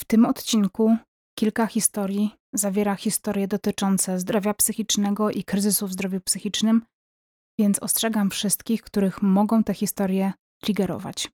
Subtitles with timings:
[0.00, 0.96] W tym odcinku
[1.38, 6.82] kilka historii zawiera historie dotyczące zdrowia psychicznego i kryzysu w zdrowiu psychicznym,
[7.58, 11.30] więc ostrzegam wszystkich, których mogą te historie triggerować.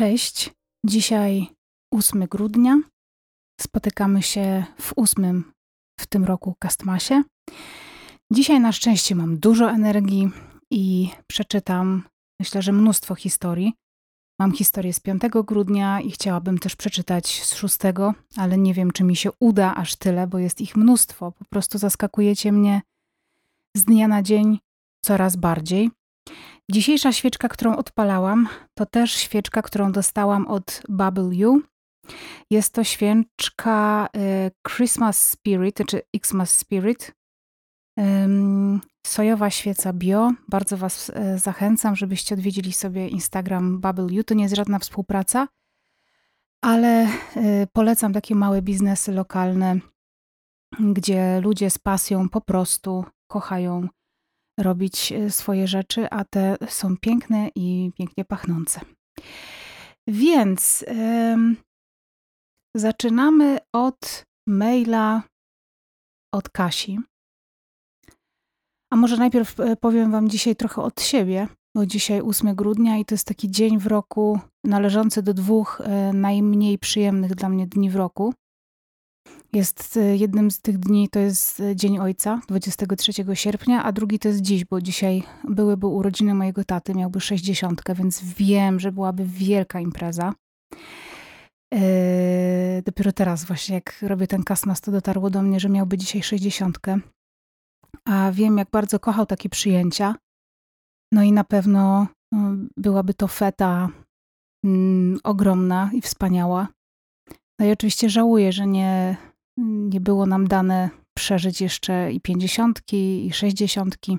[0.00, 0.50] Cześć.
[0.86, 1.46] Dzisiaj
[1.94, 2.80] 8 grudnia.
[3.60, 5.52] Spotykamy się w ósmym
[6.00, 7.22] w tym roku Kastmasie.
[8.32, 10.30] Dzisiaj na szczęście mam dużo energii
[10.70, 12.02] i przeczytam,
[12.40, 13.72] myślę, że mnóstwo historii.
[14.38, 17.78] Mam historię z 5 grudnia i chciałabym też przeczytać z 6,
[18.36, 21.32] ale nie wiem, czy mi się uda aż tyle, bo jest ich mnóstwo.
[21.32, 22.82] Po prostu zaskakujecie mnie
[23.76, 24.58] z dnia na dzień
[25.04, 25.90] coraz bardziej.
[26.70, 31.62] Dzisiejsza świeczka, którą odpalałam, to też świeczka, którą dostałam od Bubble You.
[32.50, 37.12] Jest to świeczka y, Christmas Spirit, czy Xmas Spirit.
[39.06, 40.32] Sojowa świeca bio.
[40.48, 44.24] Bardzo Was y, zachęcam, żebyście odwiedzili sobie Instagram Bubble You.
[44.24, 45.48] To nie jest żadna współpraca,
[46.64, 49.78] ale y, polecam takie małe biznesy lokalne,
[50.80, 53.88] gdzie ludzie z pasją po prostu kochają
[54.60, 58.80] robić e, swoje rzeczy, a te są piękne i pięknie pachnące.
[60.08, 60.84] Więc
[62.76, 65.22] zaczynamy od maila
[66.34, 66.98] od Kasi.
[68.92, 73.04] A może najpierw e, powiem Wam dzisiaj trochę od siebie, bo dzisiaj 8 grudnia i
[73.04, 77.90] to jest taki dzień w roku należący do dwóch e, najmniej przyjemnych dla mnie dni
[77.90, 78.34] w roku.
[79.52, 84.18] Jest e, jednym z tych dni, to jest e, Dzień Ojca, 23 sierpnia, a drugi
[84.18, 89.24] to jest dziś, bo dzisiaj byłyby urodziny mojego taty, miałby 60, więc wiem, że byłaby
[89.24, 90.34] wielka impreza.
[91.72, 96.22] Eee, dopiero teraz właśnie, jak robię ten kasmas, to dotarło do mnie, że miałby dzisiaj
[96.22, 96.78] 60.
[98.04, 100.14] A wiem, jak bardzo kochał takie przyjęcia.
[101.12, 103.88] No i na pewno no, byłaby to feta
[104.64, 106.68] mm, ogromna i wspaniała.
[107.58, 109.16] No i oczywiście żałuję, że nie,
[109.64, 114.18] nie było nam dane przeżyć jeszcze i pięćdziesiątki, i sześćdziesiątki,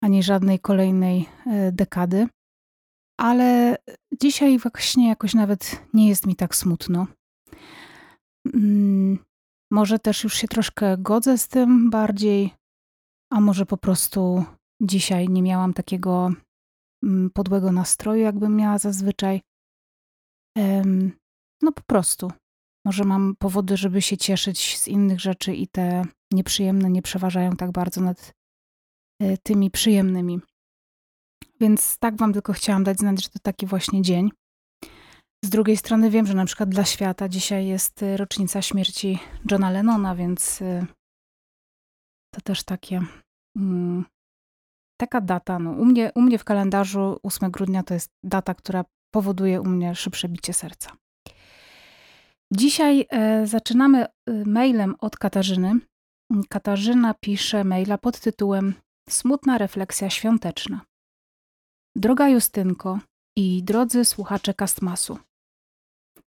[0.00, 2.28] ani żadnej kolejnej e, dekady.
[3.20, 3.76] Ale
[4.20, 7.06] dzisiaj właśnie jakoś nawet nie jest mi tak smutno.
[8.54, 9.18] Mm,
[9.72, 12.54] może też już się troszkę godzę z tym bardziej,
[13.32, 14.44] a może po prostu
[14.82, 16.32] dzisiaj nie miałam takiego
[17.02, 19.40] mm, podłego nastroju, jakbym miała zazwyczaj.
[21.62, 22.32] No po prostu.
[22.84, 27.72] Może mam powody, żeby się cieszyć z innych rzeczy i te nieprzyjemne nie przeważają tak
[27.72, 28.32] bardzo nad
[29.20, 30.40] e, tymi przyjemnymi.
[31.60, 34.30] Więc tak Wam tylko chciałam dać znać, że to taki właśnie dzień.
[35.44, 39.18] Z drugiej strony wiem, że na przykład dla świata dzisiaj jest e, rocznica śmierci
[39.50, 40.86] Johna Lennona, więc e,
[42.34, 43.00] to też takie.
[43.56, 44.04] Mm,
[45.00, 45.58] taka data.
[45.58, 48.84] No, u, mnie, u mnie w kalendarzu 8 grudnia to jest data, która
[49.14, 51.01] powoduje u mnie szybsze bicie serca.
[52.54, 54.10] Dzisiaj e, zaczynamy e,
[54.46, 55.78] mailem od Katarzyny.
[56.48, 58.74] Katarzyna pisze maila pod tytułem
[59.10, 60.80] Smutna refleksja świąteczna.
[61.96, 62.98] Droga Justynko
[63.36, 65.18] i drodzy słuchacze Kastmasu.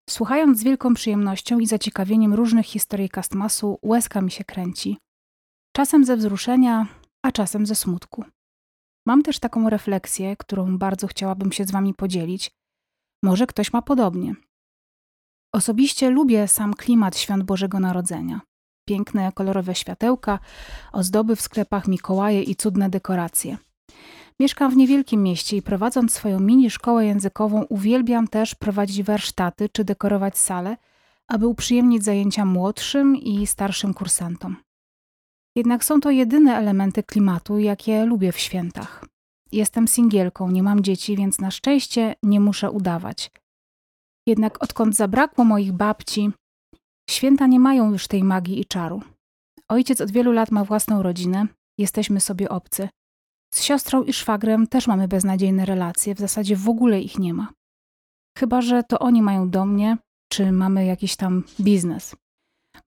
[0.10, 4.98] Słuchając z wielką przyjemnością i zaciekawieniem różnych historii Kastmasu, łezka mi się kręci.
[5.76, 6.88] Czasem ze wzruszenia,
[7.26, 8.26] a czasem ze smutku.
[9.08, 12.52] Mam też taką refleksję, którą bardzo chciałabym się z Wami podzielić.
[13.24, 14.36] Może ktoś ma podobnie.
[15.56, 18.42] Osobiście lubię sam klimat świąt Bożego Narodzenia.
[18.88, 20.40] Piękne, kolorowe światełka,
[20.92, 23.58] ozdoby w sklepach Mikołaje i cudne dekoracje.
[24.40, 29.84] Mieszkam w niewielkim mieście i prowadząc swoją mini szkołę językową uwielbiam też prowadzić warsztaty czy
[29.84, 30.78] dekorować sale,
[31.28, 34.56] aby uprzyjemnić zajęcia młodszym i starszym kursantom.
[35.56, 39.06] Jednak są to jedyne elementy klimatu, jakie lubię w świętach.
[39.52, 43.32] Jestem singielką, nie mam dzieci, więc na szczęście nie muszę udawać–
[44.28, 46.32] jednak odkąd zabrakło moich babci,
[47.10, 49.02] święta nie mają już tej magii i czaru.
[49.70, 52.90] Ojciec od wielu lat ma własną rodzinę, jesteśmy sobie obcy.
[53.54, 57.54] Z siostrą i szwagrem też mamy beznadziejne relacje, w zasadzie w ogóle ich nie ma.
[58.38, 59.98] Chyba, że to oni mają do mnie,
[60.32, 62.16] czy mamy jakiś tam biznes.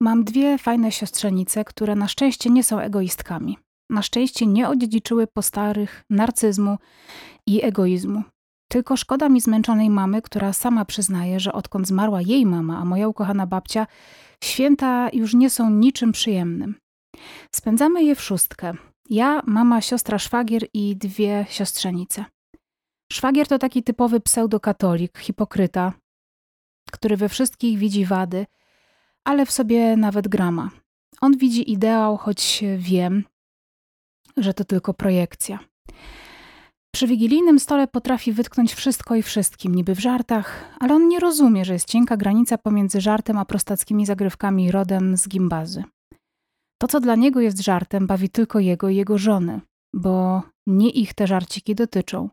[0.00, 3.58] Mam dwie fajne siostrzenice, które na szczęście nie są egoistkami.
[3.90, 6.78] na szczęście nie odziedziczyły po starych narcyzmu
[7.46, 8.22] i egoizmu.
[8.68, 13.08] Tylko szkoda mi zmęczonej mamy, która sama przyznaje, że odkąd zmarła jej mama, a moja
[13.08, 13.86] ukochana babcia,
[14.44, 16.74] święta już nie są niczym przyjemnym.
[17.54, 18.74] Spędzamy je w szóstkę.
[19.10, 22.24] Ja, mama, siostra, szwagier i dwie siostrzenice.
[23.12, 25.92] Szwagier to taki typowy pseudokatolik, hipokryta,
[26.92, 28.46] który we wszystkich widzi wady,
[29.24, 30.70] ale w sobie nawet grama.
[31.20, 33.24] On widzi ideał, choć wiem,
[34.36, 35.58] że to tylko projekcja.
[36.94, 41.64] Przy wigilijnym stole potrafi wytknąć wszystko i wszystkim, niby w żartach, ale on nie rozumie,
[41.64, 45.84] że jest cienka granica pomiędzy żartem a prostackimi zagrywkami rodem z gimbazy.
[46.80, 49.60] To, co dla niego jest żartem, bawi tylko jego i jego żony,
[49.94, 52.28] bo nie ich te żarciki dotyczą.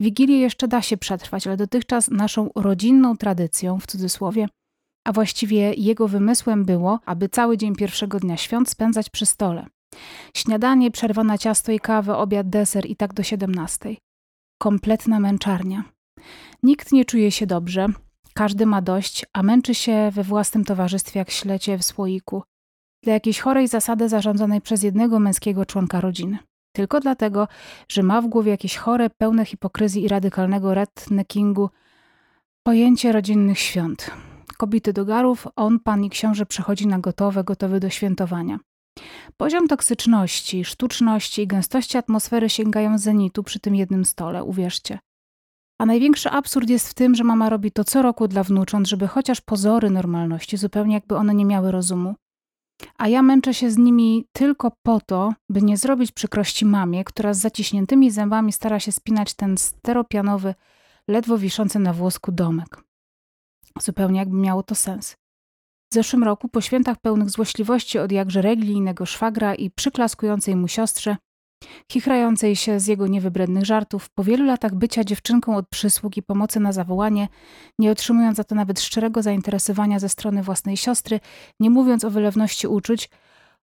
[0.00, 4.48] Wigilię jeszcze da się przetrwać, ale dotychczas naszą rodzinną tradycją, w cudzysłowie,
[5.06, 9.66] a właściwie jego wymysłem było, aby cały dzień pierwszego dnia świąt spędzać przy stole.
[10.36, 13.98] Śniadanie, przerwa na ciasto i kawę, obiad, deser i tak do siedemnastej.
[14.58, 15.84] Kompletna męczarnia.
[16.62, 17.86] Nikt nie czuje się dobrze,
[18.34, 22.42] każdy ma dość, a męczy się we własnym towarzystwie jak ślecie w słoiku.
[23.02, 26.38] Dla jakiejś chorej zasady zarządzanej przez jednego męskiego członka rodziny.
[26.72, 27.48] Tylko dlatego,
[27.88, 31.70] że ma w głowie jakieś chore, pełne hipokryzji i radykalnego redneckingu
[32.62, 34.10] pojęcie rodzinnych świąt.
[34.58, 38.58] Kobiety do garów, on, pan i książę przychodzi na gotowe, gotowy do świętowania.
[39.36, 44.98] Poziom toksyczności, sztuczności i gęstości atmosfery sięgają zenitu przy tym jednym stole, uwierzcie.
[45.78, 49.08] A największy absurd jest w tym, że mama robi to co roku dla wnucząt, żeby
[49.08, 52.14] chociaż pozory normalności, zupełnie jakby one nie miały rozumu.
[52.98, 57.34] A ja męczę się z nimi tylko po to, by nie zrobić przykrości mamie, która
[57.34, 60.54] z zaciśniętymi zębami stara się spinać ten steropianowy,
[61.08, 62.82] ledwo wiszący na włosku domek.
[63.80, 65.16] Zupełnie jakby miało to sens.
[65.92, 71.16] W zeszłym roku, po świętach pełnych złośliwości od jakże religijnego szwagra i przyklaskującej mu siostrze,
[71.92, 76.60] chichrającej się z jego niewybrednych żartów, po wielu latach bycia dziewczynką od przysług i pomocy
[76.60, 77.28] na zawołanie,
[77.78, 81.20] nie otrzymując za to nawet szczerego zainteresowania ze strony własnej siostry,
[81.60, 83.10] nie mówiąc o wylewności uczuć,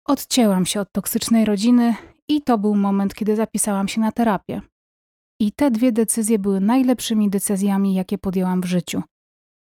[0.04, 1.94] odcięłam się od toksycznej rodziny
[2.28, 4.60] i to był moment, kiedy zapisałam się na terapię.
[5.40, 9.02] I te dwie decyzje były najlepszymi decyzjami, jakie podjęłam w życiu.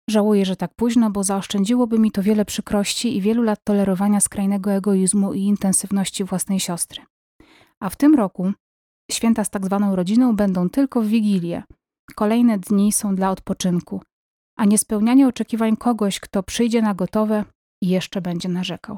[0.09, 4.71] Żałuję, że tak późno, bo zaoszczędziłoby mi to wiele przykrości i wielu lat tolerowania skrajnego
[4.71, 7.01] egoizmu i intensywności własnej siostry.
[7.79, 8.51] A w tym roku
[9.11, 11.63] święta z tak zwaną rodziną będą tylko w Wigilię.
[12.15, 14.01] Kolejne dni są dla odpoczynku,
[14.57, 17.45] a niespełnianie oczekiwań kogoś, kto przyjdzie na gotowe
[17.81, 18.97] i jeszcze będzie narzekał.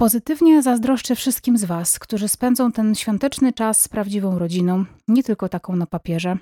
[0.00, 5.48] Pozytywnie zazdroszczę wszystkim z Was, którzy spędzą ten świąteczny czas z prawdziwą rodziną, nie tylko
[5.48, 6.38] taką na papierze,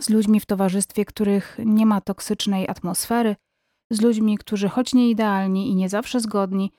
[0.00, 3.36] z ludźmi w towarzystwie, których nie ma toksycznej atmosfery,
[3.90, 6.72] z ludźmi, którzy choć nie idealni i nie zawsze zgodni,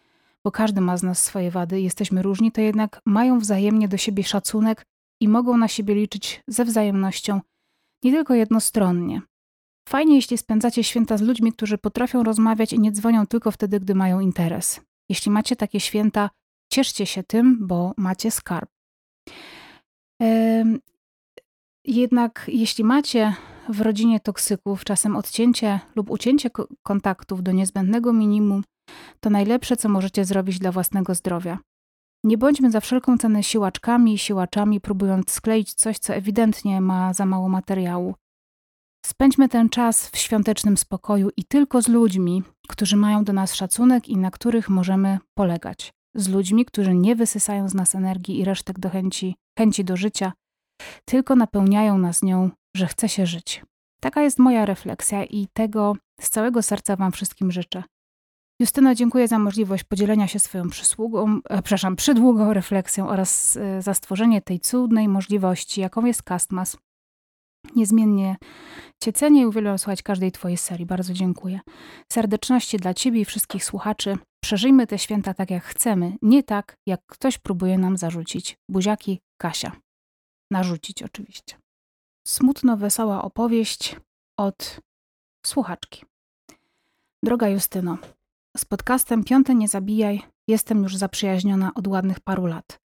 [0.43, 4.23] bo każdy ma z nas swoje wady, jesteśmy różni, to jednak mają wzajemnie do siebie
[4.23, 4.85] szacunek
[5.21, 7.41] i mogą na siebie liczyć ze wzajemnością,
[8.03, 9.21] nie tylko jednostronnie.
[9.89, 13.95] Fajnie, jeśli spędzacie święta z ludźmi, którzy potrafią rozmawiać i nie dzwonią tylko wtedy, gdy
[13.95, 14.81] mają interes.
[15.09, 16.29] Jeśli macie takie święta,
[16.71, 18.69] cieszcie się tym, bo macie skarb.
[21.85, 23.35] Jednak jeśli macie
[23.69, 26.49] w rodzinie toksyków czasem odcięcie lub ucięcie
[26.83, 28.63] kontaktów do niezbędnego minimum,
[29.19, 31.59] to najlepsze, co możecie zrobić dla własnego zdrowia.
[32.23, 37.25] Nie bądźmy za wszelką cenę siłaczkami i siłaczami, próbując skleić coś, co ewidentnie ma za
[37.25, 38.15] mało materiału.
[39.05, 44.09] Spędźmy ten czas w świątecznym spokoju i tylko z ludźmi, którzy mają do nas szacunek
[44.09, 45.93] i na których możemy polegać.
[46.15, 50.33] Z ludźmi, którzy nie wysysają z nas energii i resztek do chęci, chęci do życia,
[51.05, 53.63] tylko napełniają nas nią, że chce się żyć.
[53.99, 57.83] Taka jest moja refleksja i tego z całego serca Wam wszystkim życzę.
[58.61, 63.93] Justyna, dziękuję za możliwość podzielenia się swoją przysługą, e, przepraszam, przydługą refleksją oraz e, za
[63.93, 66.77] stworzenie tej cudnej możliwości, jaką jest Castmas.
[67.75, 68.35] Niezmiennie
[69.03, 70.85] Cię cenię i uwielbiam słuchać każdej Twojej serii.
[70.85, 71.59] Bardzo dziękuję.
[72.11, 74.17] Serdeczności dla Ciebie i wszystkich słuchaczy.
[74.43, 78.57] Przeżyjmy te święta tak, jak chcemy, nie tak, jak ktoś próbuje nam zarzucić.
[78.69, 79.71] Buziaki, Kasia
[80.51, 81.57] narzucić oczywiście.
[82.27, 83.95] Smutno-wesoła opowieść
[84.37, 84.81] od
[85.45, 86.05] słuchaczki.
[87.23, 87.97] Droga Justyno,
[88.57, 92.79] z podcastem Piąte Nie Zabijaj jestem już zaprzyjaźniona od ładnych paru lat.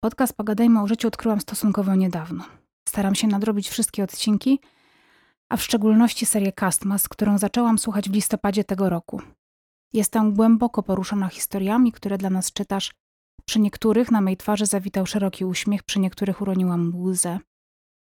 [0.00, 2.44] Podcast Pogadajmy o życiu odkryłam stosunkowo niedawno.
[2.88, 4.60] Staram się nadrobić wszystkie odcinki,
[5.48, 9.22] a w szczególności serię Castmas, którą zaczęłam słuchać w listopadzie tego roku.
[9.92, 12.90] Jestem głęboko poruszona historiami, które dla nas czytasz
[13.42, 17.38] przy niektórych na mej twarzy zawitał szeroki uśmiech, przy niektórych uroniłam łzę.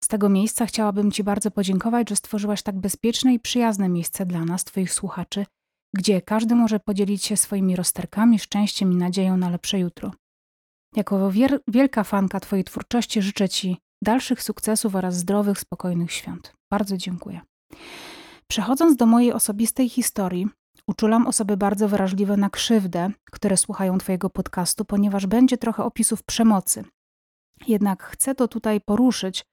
[0.04, 4.46] Z tego miejsca chciałabym Ci bardzo podziękować, że stworzyłaś tak bezpieczne i przyjazne miejsce dla
[4.46, 5.46] nas, Twoich słuchaczy,
[5.96, 10.12] gdzie każdy może podzielić się swoimi rozterkami, szczęściem i nadzieją na lepsze jutro.
[10.96, 11.32] Jako
[11.68, 16.54] wielka fanka Twojej twórczości życzę Ci dalszych sukcesów oraz zdrowych, spokojnych świąt.
[16.72, 17.42] Bardzo dziękuję.
[18.48, 20.48] Przechodząc do mojej osobistej historii,
[20.92, 26.84] uczulam osoby bardzo wrażliwe na krzywdę, które słuchają Twojego podcastu, ponieważ będzie trochę opisów przemocy.
[27.68, 29.46] Jednak chcę to tutaj poruszyć,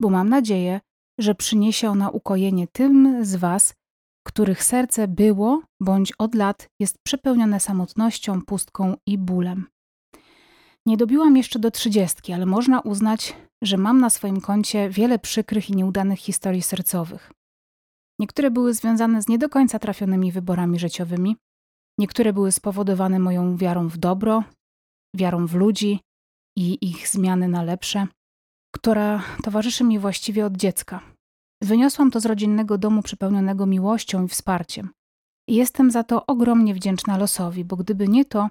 [0.00, 0.80] bo mam nadzieję,
[1.20, 3.74] że przyniesie ona ukojenie tym z Was,
[4.26, 9.66] których serce było bądź od lat jest przepełnione samotnością, pustką i bólem.
[10.86, 15.70] Nie dobiłam jeszcze do trzydziestki, ale można uznać, że mam na swoim koncie wiele przykrych
[15.70, 17.32] i nieudanych historii sercowych.
[18.18, 21.36] Niektóre były związane z nie do końca trafionymi wyborami życiowymi,
[21.98, 24.44] niektóre były spowodowane moją wiarą w dobro,
[25.14, 26.00] wiarą w ludzi
[26.56, 28.06] i ich zmiany na lepsze,
[28.74, 31.00] która towarzyszy mi właściwie od dziecka.
[31.62, 34.90] Wyniosłam to z rodzinnego domu przepełnionego miłością i wsparciem.
[35.48, 38.48] Jestem za to ogromnie wdzięczna losowi, bo gdyby nie to,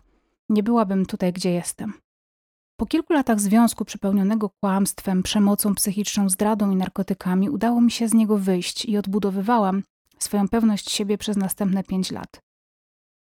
[0.50, 1.94] nie byłabym tutaj, gdzie jestem.
[2.78, 8.14] Po kilku latach związku przepełnionego kłamstwem, przemocą psychiczną, zdradą i narkotykami udało mi się z
[8.14, 9.84] niego wyjść i odbudowywałam
[10.20, 12.40] swoją pewność siebie przez następne pięć lat.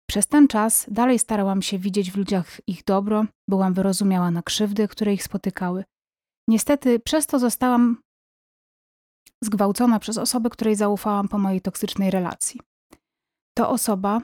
[0.09, 4.87] Przez ten czas dalej starałam się widzieć w ludziach ich dobro, byłam wyrozumiała na krzywdy,
[4.87, 5.83] które ich spotykały.
[6.47, 7.97] Niestety przez to zostałam
[9.43, 12.61] zgwałcona przez osobę, której zaufałam po mojej toksycznej relacji.
[13.57, 14.21] To osoba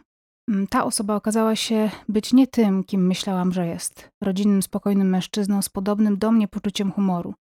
[0.70, 5.70] ta osoba okazała się być nie tym, kim myślałam, że jest rodzinnym, spokojnym mężczyzną z
[5.70, 7.34] podobnym do mnie poczuciem humoru.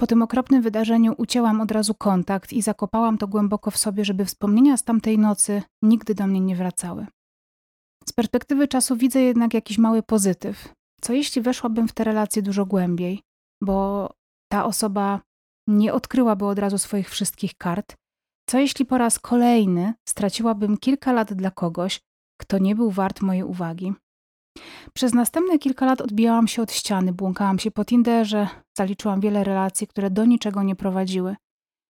[0.00, 4.24] Po tym okropnym wydarzeniu ucięłam od razu kontakt i zakopałam to głęboko w sobie, żeby
[4.24, 7.06] wspomnienia z tamtej nocy nigdy do mnie nie wracały.
[8.08, 10.74] Z perspektywy czasu widzę jednak jakiś mały pozytyw.
[11.00, 13.22] Co jeśli weszłabym w te relacje dużo głębiej,
[13.62, 14.10] bo
[14.52, 15.20] ta osoba
[15.68, 17.96] nie odkryłaby od razu swoich wszystkich kart?
[18.48, 22.00] Co jeśli po raz kolejny straciłabym kilka lat dla kogoś,
[22.36, 23.92] kto nie był wart mojej uwagi.
[24.92, 29.86] Przez następne kilka lat odbijałam się od ściany, błąkałam się po Tinderze, zaliczyłam wiele relacji,
[29.86, 31.36] które do niczego nie prowadziły.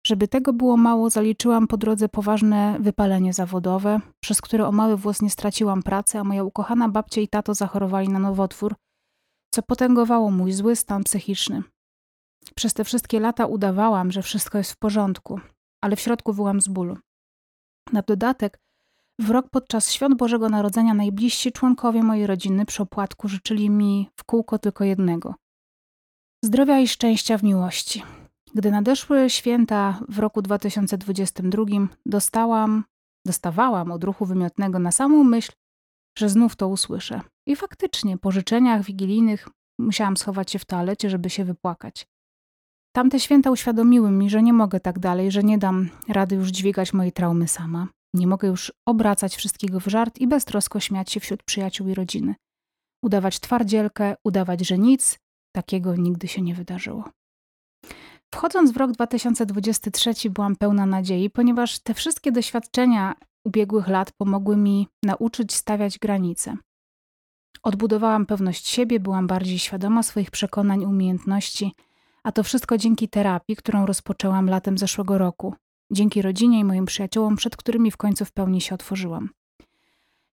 [0.07, 5.21] Żeby tego było mało, zaliczyłam po drodze poważne wypalenie zawodowe, przez które o mały włos
[5.21, 8.75] nie straciłam pracy, a moja ukochana babcia i tato zachorowali na nowotwór,
[9.53, 11.63] co potęgowało mój zły stan psychiczny.
[12.55, 15.39] Przez te wszystkie lata udawałam, że wszystko jest w porządku,
[15.83, 16.98] ale w środku wyłam z bólu.
[17.93, 18.60] Na dodatek
[19.22, 24.24] w rok podczas świąt Bożego Narodzenia najbliżsi członkowie mojej rodziny przy opłatku życzyli mi w
[24.24, 25.36] kółko tylko jednego:
[26.46, 28.04] zdrowia i szczęścia w miłości.
[28.56, 31.63] Gdy nadeszły święta w roku 2022,
[32.06, 32.84] dostałam,
[33.25, 35.51] dostawałam od ruchu wymiotnego na samą myśl,
[36.18, 37.22] że znów to usłyszę.
[37.48, 39.48] I faktycznie po życzeniach wigilijnych
[39.80, 42.08] musiałam schować się w toalecie, żeby się wypłakać.
[42.96, 46.94] Tamte święta uświadomiły mi, że nie mogę tak dalej, że nie dam rady już dźwigać
[46.94, 47.88] mojej traumy sama.
[48.13, 52.36] Nie mogę już obracać wszystkiego w żart i beztrosko śmiać się wśród przyjaciół i rodziny.
[53.03, 55.20] Udawać twardzielkę, udawać, że nic
[55.56, 57.10] takiego nigdy się nie wydarzyło.
[58.34, 63.15] Wchodząc w rok 2023 byłam pełna nadziei, ponieważ te wszystkie doświadczenia
[63.46, 66.58] ubiegłych lat pomogły mi nauczyć stawiać granice.
[67.63, 71.74] Odbudowałam pewność siebie, byłam bardziej świadoma swoich przekonań umiejętności,
[72.24, 75.56] a to wszystko dzięki terapii, którą rozpoczęłam latem zeszłego roku,
[75.91, 79.29] dzięki rodzinie i moim przyjaciołom, przed którymi w końcu w pełni się otworzyłam.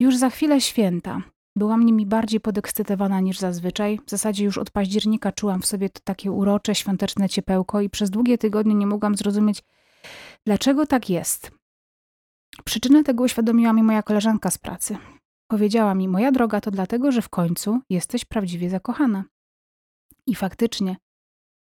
[0.00, 1.22] Już za chwilę święta.
[1.56, 3.98] Byłam nimi bardziej podekscytowana niż zazwyczaj.
[4.06, 8.10] W zasadzie już od października czułam w sobie to takie urocze, świąteczne ciepełko i przez
[8.10, 9.62] długie tygodnie nie mogłam zrozumieć,
[10.46, 11.50] dlaczego tak jest.
[12.64, 14.96] Przyczynę tego uświadomiła mi moja koleżanka z pracy.
[15.46, 19.24] Powiedziała mi, moja droga, to dlatego, że w końcu jesteś prawdziwie zakochana.
[20.26, 20.96] I faktycznie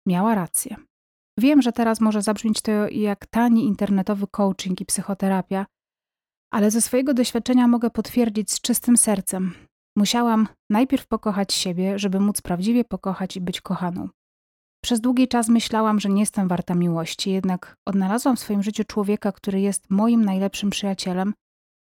[0.06, 0.76] miała rację.
[1.42, 5.66] Wiem, że teraz może zabrzmieć to jak tani internetowy coaching i psychoterapia,
[6.52, 9.54] ale ze swojego doświadczenia mogę potwierdzić z czystym sercem.
[9.98, 14.10] Musiałam najpierw pokochać siebie, żeby móc prawdziwie pokochać i być kochaną.
[14.84, 19.32] Przez długi czas myślałam, że nie jestem warta miłości, jednak odnalazłam w swoim życiu człowieka,
[19.32, 21.34] który jest moim najlepszym przyjacielem,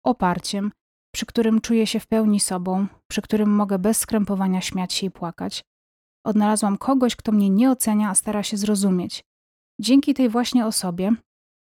[0.04, 0.72] oparciem,
[1.14, 5.10] przy którym czuję się w pełni sobą, przy którym mogę bez skrępowania śmiać się i
[5.10, 5.62] płakać.
[6.26, 9.22] Odnalazłam kogoś, kto mnie nie ocenia, a stara się zrozumieć,
[9.80, 11.12] Dzięki tej właśnie osobie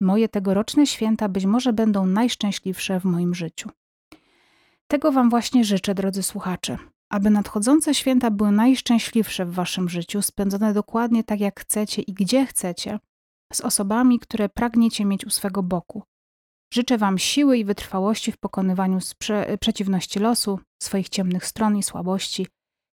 [0.00, 3.70] moje tegoroczne święta być może będą najszczęśliwsze w moim życiu.
[4.86, 6.78] Tego Wam właśnie życzę, drodzy słuchacze,
[7.10, 12.46] aby nadchodzące święta były najszczęśliwsze w Waszym życiu, spędzone dokładnie tak jak chcecie i gdzie
[12.46, 12.98] chcecie,
[13.52, 16.02] z osobami, które pragniecie mieć u swego boku.
[16.74, 22.46] Życzę Wam siły i wytrwałości w pokonywaniu sprze- przeciwności losu, swoich ciemnych stron i słabości.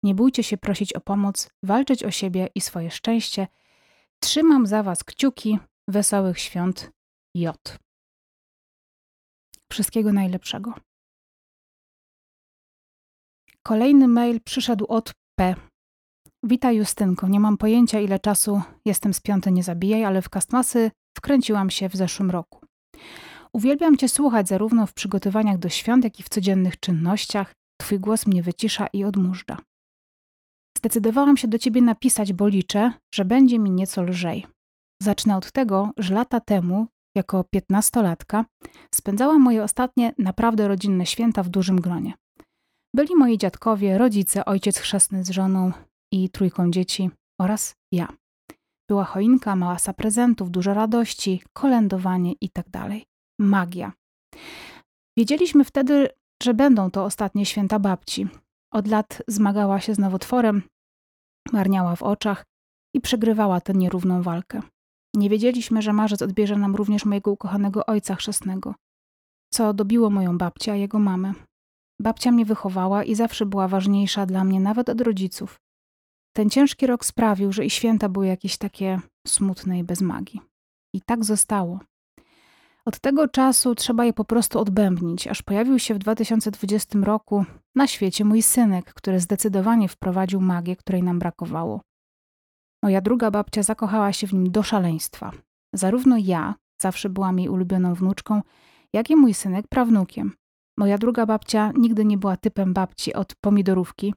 [0.04, 3.48] Nie bójcie się prosić o pomoc, walczyć o siebie i swoje szczęście–
[4.24, 5.60] Trzymam za Was kciuki.
[5.90, 6.92] Wesołych świąt
[7.36, 7.78] J.
[9.72, 10.74] Wszystkiego najlepszego.
[13.64, 15.56] Kolejny mail przyszedł od P.
[16.44, 21.70] Witaj Justynko, nie mam pojęcia ile czasu jestem spiąty nie zabijaj, ale w Kastmasy wkręciłam
[21.70, 22.66] się w zeszłym roku.
[23.54, 27.54] Uwielbiam Cię słuchać zarówno w przygotowaniach do świąt, jak i w codziennych czynnościach.
[27.82, 29.58] Twój głos mnie wycisza i odmóżdża.
[30.82, 34.46] Zdecydowałam się do Ciebie napisać, bo liczę, że będzie mi nieco lżej.
[35.02, 38.46] Zacznę od tego, że lata temu, jako piętnastolatka,
[38.96, 42.14] spędzałam moje ostatnie naprawdę rodzinne święta w dużym gronie.
[42.96, 45.72] Byli moi dziadkowie, rodzice, ojciec chrzestny z żoną
[46.14, 47.10] i trójką dzieci
[47.42, 48.08] oraz ja.
[48.90, 52.72] Była choinka, małasa prezentów, dużo radości, kolędowanie itd.
[52.72, 52.92] Tak
[53.40, 53.92] Magia.
[55.18, 56.10] Wiedzieliśmy wtedy,
[56.44, 58.28] że będą to ostatnie święta babci.
[58.74, 60.64] Od lat zmagała się z nowotworem,
[61.52, 62.46] marniała w oczach
[62.96, 64.62] i przegrywała tę nierówną walkę.
[65.16, 68.76] Nie wiedzieliśmy, że marzec odbierze nam również mojego ukochanego ojca chrzestnego,
[69.54, 71.34] co dobiło moją babcię, a jego mamę.
[72.02, 75.60] Babcia mnie wychowała i zawsze była ważniejsza dla mnie nawet od rodziców.
[76.36, 80.42] Ten ciężki rok sprawił, że i święta były jakieś takie smutne i bez magii.
[80.96, 81.80] I tak zostało.
[82.86, 87.46] Od tego czasu trzeba je po prostu odbębnić, aż pojawił się w 2020 roku
[87.76, 91.82] na świecie mój synek, który zdecydowanie wprowadził magię, której nam brakowało.
[92.84, 95.32] Moja druga babcia zakochała się w nim do szaleństwa.
[95.74, 98.42] Zarówno ja, zawsze byłam jej ulubioną wnuczką,
[98.94, 100.32] jak i mój synek prawnukiem.
[100.78, 104.14] Moja druga babcia nigdy nie była typem babci od pomidorówki.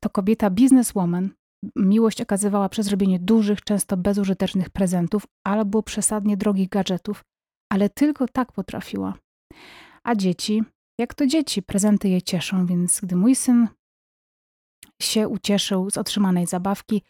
[0.00, 1.30] To kobieta bizneswoman.
[1.76, 7.24] Miłość okazywała przez robienie dużych, często bezużytecznych prezentów albo przesadnie drogich gadżetów,
[7.68, 9.14] ale tylko tak potrafiła.
[10.04, 10.62] A dzieci,
[10.98, 13.68] jak to dzieci, prezenty je cieszą, więc gdy mój syn
[15.02, 17.02] się ucieszył z otrzymanej zabawki,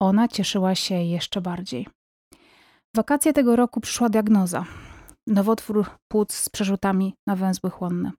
[0.00, 1.86] ona cieszyła się jeszcze bardziej.
[2.94, 4.64] W wakacje tego roku przyszła diagnoza.
[5.26, 8.12] Nowotwór płuc z przerzutami na węzły chłonne.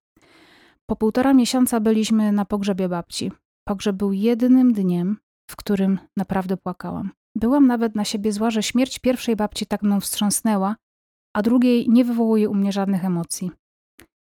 [0.89, 3.31] Po półtora miesiąca byliśmy na pogrzebie babci.
[3.67, 5.17] Pogrzeb był jedynym dniem,
[5.51, 7.11] w którym naprawdę płakałam.
[7.35, 10.75] Byłam nawet na siebie zła, że śmierć pierwszej babci tak mną wstrząsnęła,
[11.35, 13.51] a drugiej nie wywołuje u mnie żadnych emocji.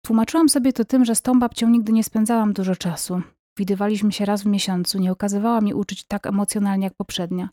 [0.05, 3.23] Tłumaczyłam sobie to tym, że z tą babcią nigdy nie spędzałam dużo czasu.
[3.59, 7.49] Widywaliśmy się raz w miesiącu, nie okazywała mi uczyć tak emocjonalnie jak poprzednia.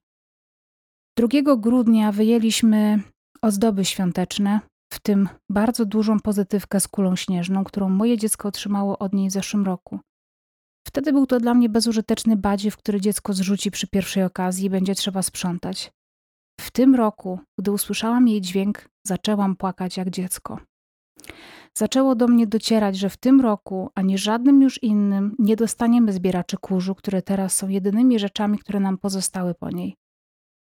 [1.17, 3.02] 2 grudnia wyjęliśmy
[3.41, 4.60] ozdoby świąteczne,
[4.94, 9.34] w tym bardzo dużą pozytywkę z kulą śnieżną, którą moje dziecko otrzymało od niej w
[9.34, 10.00] zeszłym roku.
[10.88, 14.96] Wtedy był to dla mnie bezużyteczny badziew, który dziecko zrzuci przy pierwszej okazji i będzie
[14.96, 15.91] trzeba sprzątać.
[16.60, 20.60] W tym roku, gdy usłyszałam jej dźwięk, zaczęłam płakać jak dziecko.
[21.78, 26.58] Zaczęło do mnie docierać, że w tym roku, ani żadnym już innym, nie dostaniemy zbieraczy
[26.58, 29.96] kurzu, które teraz są jedynymi rzeczami, które nam pozostały po niej.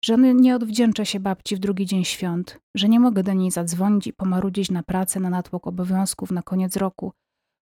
[0.05, 4.07] Że nie odwdzięczę się babci w drugi dzień świąt, że nie mogę do niej zadzwonić
[4.07, 7.13] i pomarudzić na pracę, na natłok obowiązków na koniec roku,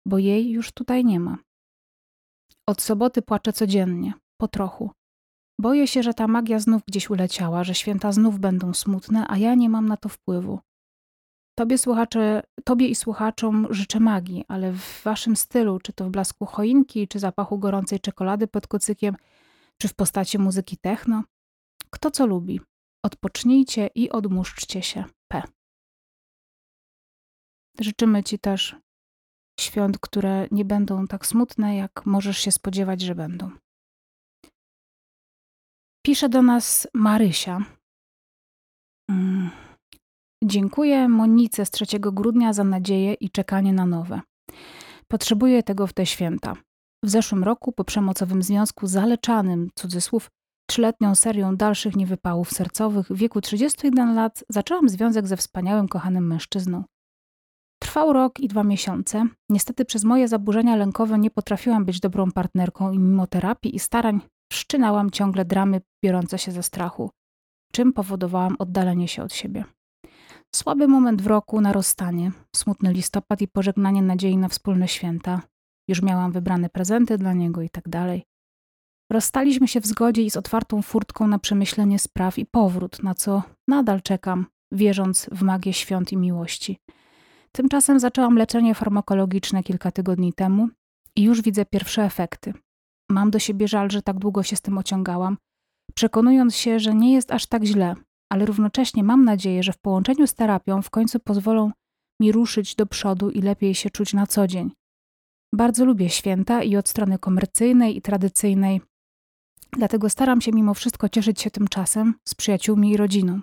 [0.08, 1.38] bo jej już tutaj nie ma.
[2.70, 4.92] Od soboty płaczę codziennie, po trochu.
[5.60, 9.56] Boję się, że ta magia znów gdzieś uleciała, że święta znów będą smutne, a ja
[9.56, 10.60] nie mam na to wpływu.
[11.58, 16.46] Tobie, słuchacze, tobie i słuchaczom życzę magii, ale w waszym stylu, czy to w blasku
[16.46, 19.15] choinki, czy zapachu gorącej czekolady pod kocykiem,
[19.78, 21.24] czy w postaci muzyki techno.
[21.89, 22.62] Kto co lubi.
[23.04, 25.04] Odpocznijcie i odmuszczcie się.
[25.32, 25.44] P.
[27.80, 28.76] Życzymy Ci też
[29.60, 33.52] świąt, które nie będą tak smutne, jak możesz się spodziewać, że będą.
[36.06, 37.60] Pisze do nas Marysia.
[39.10, 39.50] Mm.
[40.44, 44.22] Dziękuję Monice z 3 grudnia za nadzieję i czekanie na nowe.
[45.08, 46.54] Potrzebuję tego w te święta.
[47.04, 50.32] W zeszłym roku, po przemocowym związku zaleczanym, cudzysłów,
[50.70, 56.84] trzyletnią serią dalszych niewypałów sercowych, w wieku 31 lat zaczęłam związek ze wspaniałym, kochanym mężczyzną.
[57.82, 59.28] Trwał rok i dwa miesiące.
[59.50, 64.22] Niestety przez moje zaburzenia lękowe nie potrafiłam być dobrą partnerką i mimo terapii i starań
[64.52, 67.12] wszczynałam ciągle dramy biorące się ze strachu,
[67.72, 69.66] czym powodowałam oddalenie się od siebie.
[70.56, 75.42] Słaby moment w roku na rozstanie, smutny listopad i pożegnanie nadziei na wspólne święta.
[75.88, 78.24] Już miałam wybrane prezenty dla niego i tak dalej.
[79.12, 83.44] Rozstaliśmy się w zgodzie i z otwartą furtką na przemyślenie spraw i powrót, na co
[83.68, 86.78] nadal czekam, wierząc w magię świąt i miłości.
[87.52, 90.70] Tymczasem zaczęłam leczenie farmakologiczne kilka tygodni temu
[91.16, 92.54] i już widzę pierwsze efekty.
[93.10, 95.38] Mam do siebie żal, że tak długo się z tym ociągałam,
[95.96, 97.96] przekonując się, że nie jest aż tak źle,
[98.32, 101.72] ale równocześnie mam nadzieję, że w połączeniu z terapią w końcu pozwolą
[102.22, 104.72] mi ruszyć do przodu i lepiej się czuć na co dzień.
[105.54, 108.82] Bardzo lubię święta i od strony komercyjnej i tradycyjnej,
[109.72, 113.41] dlatego staram się mimo wszystko cieszyć się tym czasem z przyjaciółmi i rodziną.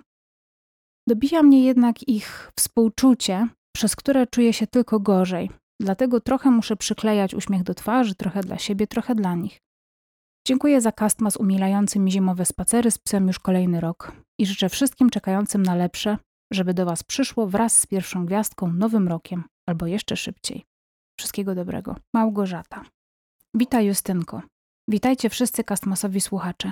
[1.07, 7.33] Dobija mnie jednak ich współczucie, przez które czuję się tylko gorzej, dlatego trochę muszę przyklejać
[7.33, 9.59] uśmiech do twarzy, trochę dla siebie, trochę dla nich.
[10.47, 15.09] Dziękuję za kastmas umilający mi zimowe spacery z psem już kolejny rok i życzę wszystkim
[15.09, 16.17] czekającym na lepsze,
[16.53, 20.65] żeby do Was przyszło wraz z pierwszą gwiazdką, nowym rokiem albo jeszcze szybciej.
[21.19, 21.95] Wszystkiego dobrego.
[22.13, 22.83] Małgorzata.
[23.53, 24.41] Witaj Justynko.
[24.89, 26.71] Witajcie wszyscy kastmasowi słuchacze.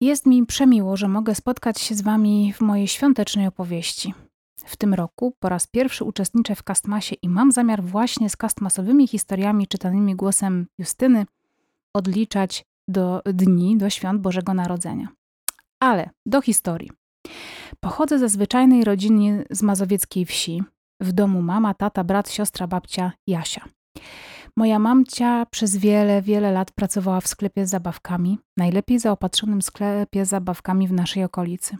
[0.00, 4.14] Jest mi przemiło, że mogę spotkać się z Wami w mojej świątecznej opowieści.
[4.68, 9.08] W tym roku po raz pierwszy uczestniczę w Kastmasie i mam zamiar właśnie z kastmasowymi
[9.08, 11.26] historiami czytanymi głosem Justyny
[11.94, 15.08] odliczać do dni, do świąt Bożego Narodzenia.
[15.80, 16.90] Ale do historii.
[17.80, 20.62] Pochodzę ze zwyczajnej rodziny z mazowieckiej wsi.
[21.00, 23.64] W domu mama, tata, brat, siostra, babcia, Jasia.
[24.56, 30.28] Moja mamcia przez wiele, wiele lat pracowała w sklepie z zabawkami, najlepiej zaopatrzonym sklepie z
[30.28, 31.76] zabawkami w naszej okolicy.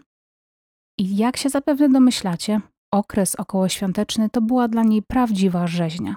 [0.99, 6.15] I jak się zapewne domyślacie, okres okołoświąteczny to była dla niej prawdziwa rzeźnia.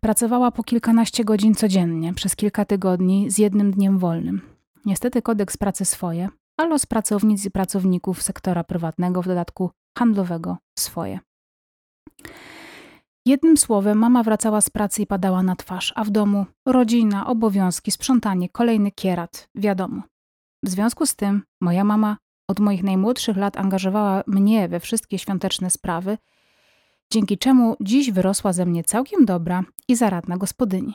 [0.00, 4.40] Pracowała po kilkanaście godzin codziennie, przez kilka tygodni, z jednym dniem wolnym.
[4.84, 11.18] Niestety kodeks pracy swoje, a los pracownic i pracowników sektora prywatnego, w dodatku handlowego, swoje.
[13.26, 17.90] Jednym słowem, mama wracała z pracy i padała na twarz, a w domu rodzina, obowiązki,
[17.90, 20.02] sprzątanie, kolejny kierat, wiadomo.
[20.64, 22.16] W związku z tym moja mama
[22.50, 26.18] od moich najmłodszych lat angażowała mnie we wszystkie świąteczne sprawy,
[27.12, 30.94] dzięki czemu dziś wyrosła ze mnie całkiem dobra i zaradna gospodyni.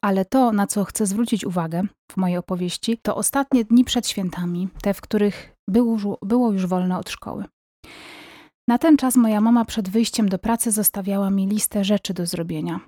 [0.00, 4.68] Ale to, na co chcę zwrócić uwagę w mojej opowieści, to ostatnie dni przed świętami,
[4.82, 7.44] te, w których było, było już wolne od szkoły.
[8.68, 12.80] Na ten czas moja mama przed wyjściem do pracy zostawiała mi listę rzeczy do zrobienia.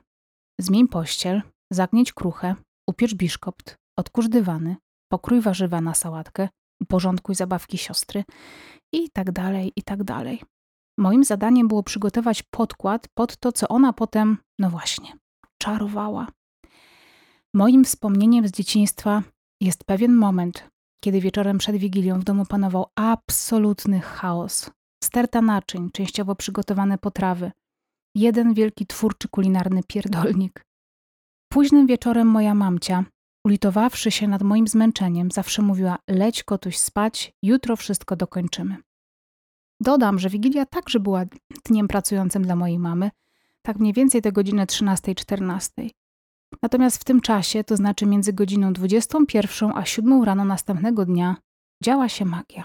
[0.60, 2.54] Zmień pościel, zagnieć kruchę,
[2.88, 4.76] upiecz biszkopt, odkurz dywany,
[5.08, 6.48] pokrój warzywa na sałatkę,
[6.82, 8.24] uporządkuj zabawki siostry
[8.92, 10.42] i tak dalej, i tak dalej.
[10.98, 15.12] Moim zadaniem było przygotować podkład pod to, co ona potem, no właśnie,
[15.58, 16.26] czarowała.
[17.54, 19.22] Moim wspomnieniem z dzieciństwa
[19.60, 20.70] jest pewien moment,
[21.04, 24.70] kiedy wieczorem przed Wigilią w domu panował absolutny chaos.
[25.04, 27.52] Sterta naczyń, częściowo przygotowane potrawy.
[28.14, 30.64] Jeden wielki twórczy kulinarny pierdolnik.
[31.52, 33.04] Późnym wieczorem moja mamcia,
[33.48, 38.76] ulitowawszy się nad moim zmęczeniem, zawsze mówiła: Leć kotuś spać, jutro wszystko dokończymy.
[39.80, 41.24] Dodam, że Wigilia także była
[41.64, 43.10] dniem pracującym dla mojej mamy,
[43.62, 45.90] tak mniej więcej do godziny 13-14.
[46.62, 51.36] Natomiast w tym czasie, to znaczy między godziną 21 a 7 rano następnego dnia,
[51.82, 52.64] działa się magia.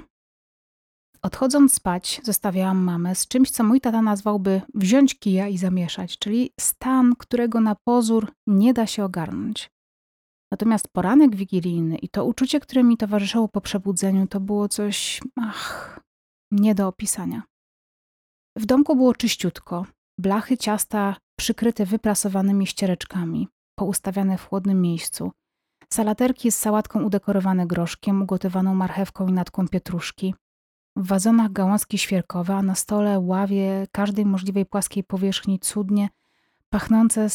[1.22, 6.52] Odchodząc spać, zostawiałam mamę z czymś, co mój tata nazwałby wziąć kija i zamieszać, czyli
[6.60, 9.73] stan, którego na pozór nie da się ogarnąć.
[10.54, 16.00] Natomiast poranek wigilijny i to uczucie, które mi towarzyszyło po przebudzeniu, to było coś, ach,
[16.52, 17.44] nie do opisania.
[18.58, 19.86] W domku było czyściutko,
[20.20, 25.32] blachy ciasta przykryte wyprasowanymi ściereczkami, poustawiane w chłodnym miejscu,
[25.94, 30.36] salaterki z sałatką udekorowane groszkiem, ugotowaną marchewką i natką pietruszki,
[30.96, 36.10] w wazonach gałązki świerkowe, a na stole ławie każdej możliwej płaskiej powierzchni cudnie
[36.70, 37.30] pachnące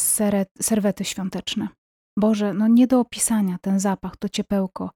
[0.61, 1.68] serwety świąteczne.
[2.18, 4.90] Boże, no nie do opisania ten zapach, to ciepełko.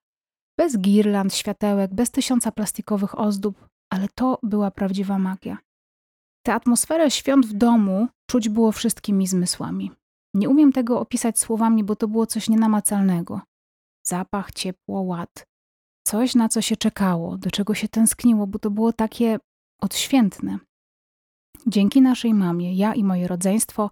[0.58, 5.58] Bez girland, światełek, bez tysiąca plastikowych ozdób, ale to była prawdziwa magia.
[6.46, 9.90] Tę atmosferę świąt w domu czuć było wszystkimi zmysłami.
[10.34, 13.40] Nie umiem tego opisać słowami, bo to było coś nienamacalnego.
[14.06, 15.46] Zapach, ciepło, ład.
[16.06, 19.38] Coś, na co się czekało, do czego się tęskniło, bo to było takie
[19.80, 20.58] odświętne.
[21.66, 23.90] Dzięki naszej mamie, ja i moje rodzeństwo,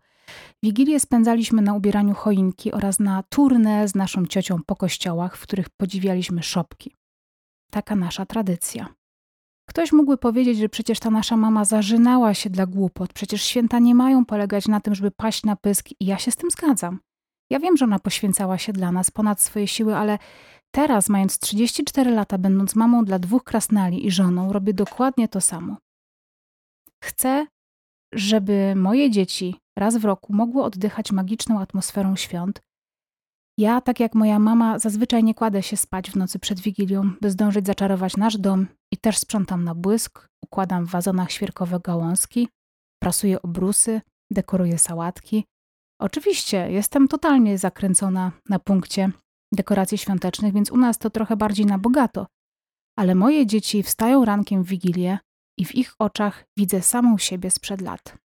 [0.62, 5.70] Wigilię spędzaliśmy na ubieraniu choinki oraz na turnę z naszą ciocią po kościołach, w których
[5.70, 6.94] podziwialiśmy szopki.
[7.70, 8.94] Taka nasza tradycja.
[9.68, 13.94] Ktoś mógłby powiedzieć, że przecież ta nasza mama zażynała się dla głupot, przecież święta nie
[13.94, 17.00] mają polegać na tym, żeby paść na pysk i ja się z tym zgadzam.
[17.50, 20.18] Ja wiem, że ona poświęcała się dla nas ponad swoje siły, ale
[20.70, 25.76] teraz, mając 34 lata, będąc mamą dla dwóch krasnali i żoną, robię dokładnie to samo.
[27.04, 27.46] Chcę,
[28.14, 32.60] żeby moje dzieci raz w roku mogły oddychać magiczną atmosferą świąt,
[33.60, 37.30] ja, tak jak moja mama, zazwyczaj nie kładę się spać w nocy przed Wigilią, by
[37.30, 42.48] zdążyć zaczarować nasz dom i też sprzątam na błysk, układam w wazonach świerkowe gałązki,
[43.02, 45.44] prasuję obrusy, dekoruję sałatki.
[46.00, 49.10] Oczywiście jestem totalnie zakręcona na punkcie
[49.54, 52.26] dekoracji świątecznych, więc u nas to trochę bardziej na bogato.
[52.98, 55.18] Ale moje dzieci wstają rankiem w Wigilię
[55.58, 58.18] i w ich oczach widzę samą siebie sprzed lat.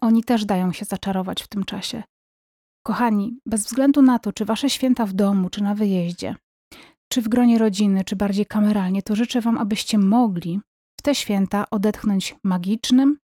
[0.00, 2.02] Oni też dają się zaczarować w tym czasie.
[2.86, 6.34] Kochani, bez względu na to, czy wasze święta w domu, czy na wyjeździe,
[7.12, 10.60] czy w gronie rodziny, czy bardziej kameralnie, to życzę wam, abyście mogli
[11.00, 13.18] w te święta odetchnąć magicznym,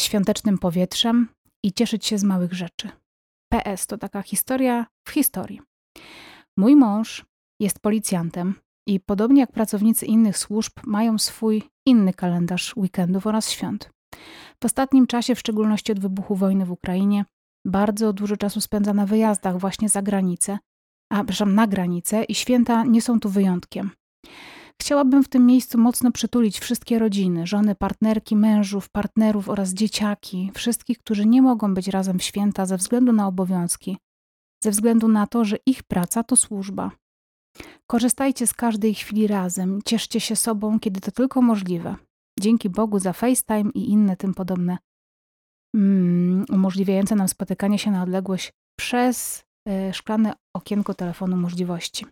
[0.00, 1.28] świątecznym powietrzem
[1.64, 2.90] i cieszyć się z małych rzeczy.
[3.52, 5.60] PS to taka historia w historii.
[6.56, 7.24] Mój mąż
[7.60, 8.54] jest policjantem
[8.86, 13.90] i podobnie jak pracownicy innych służb mają swój inny kalendarz weekendów oraz świąt.
[14.62, 17.24] W ostatnim czasie, w szczególności od wybuchu wojny w Ukrainie,
[17.66, 20.58] bardzo dużo czasu spędza na wyjazdach właśnie za granicę,
[21.12, 23.90] a przepraszam, na granicę i święta nie są tu wyjątkiem.
[24.80, 30.98] Chciałabym w tym miejscu mocno przytulić wszystkie rodziny, żony, partnerki, mężów, partnerów oraz dzieciaki, wszystkich,
[30.98, 33.98] którzy nie mogą być razem w święta ze względu na obowiązki,
[34.64, 36.90] ze względu na to, że ich praca to służba.
[37.86, 41.96] Korzystajcie z każdej chwili razem, cieszcie się sobą, kiedy to tylko możliwe.
[42.40, 44.78] Dzięki Bogu za FaceTime i inne tym podobne
[45.74, 52.06] mm, umożliwiające nam spotykanie się na odległość przez y, szklane okienko telefonu możliwości.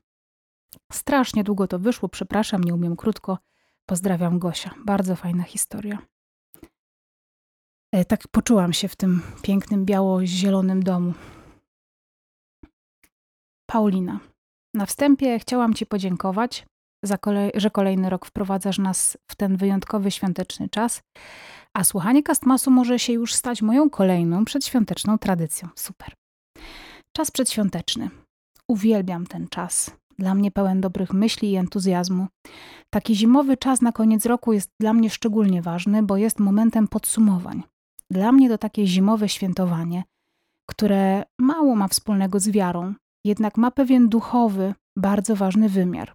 [0.92, 3.38] Strasznie długo to wyszło, przepraszam, nie umiem krótko.
[3.86, 4.74] Pozdrawiam Gosia.
[4.84, 5.98] Bardzo fajna historia.
[7.92, 11.14] E, tak poczułam się w tym pięknym biało-zielonym domu.
[13.66, 14.20] Paulina.
[14.74, 16.66] Na wstępie chciałam Ci podziękować,
[17.20, 21.02] kolej, że kolejny rok wprowadzasz nas w ten wyjątkowy świąteczny czas,
[21.74, 25.68] a słuchanie Kastmasu może się już stać moją kolejną przedświąteczną tradycją.
[25.74, 26.14] Super.
[27.12, 28.10] Czas przedświąteczny.
[28.68, 32.26] Uwielbiam ten czas dla mnie pełen dobrych myśli i entuzjazmu.
[32.90, 37.62] Taki zimowy czas na koniec roku jest dla mnie szczególnie ważny, bo jest momentem podsumowań.
[38.10, 40.04] Dla mnie to takie zimowe świętowanie,
[40.66, 46.14] które mało ma wspólnego z wiarą, jednak ma pewien duchowy, bardzo ważny wymiar.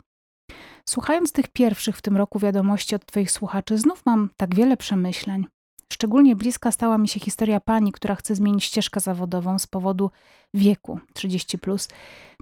[0.89, 5.45] Słuchając tych pierwszych w tym roku wiadomości od Twoich słuchaczy, znów mam tak wiele przemyśleń.
[5.93, 10.11] Szczególnie bliska stała mi się historia pani, która chce zmienić ścieżkę zawodową z powodu
[10.53, 11.57] wieku 30.
[11.57, 11.89] Plus.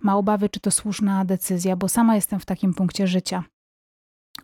[0.02, 3.44] Ma obawy, czy to słuszna decyzja, bo sama jestem w takim punkcie życia.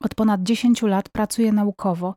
[0.01, 2.15] Od ponad 10 lat pracuję naukowo,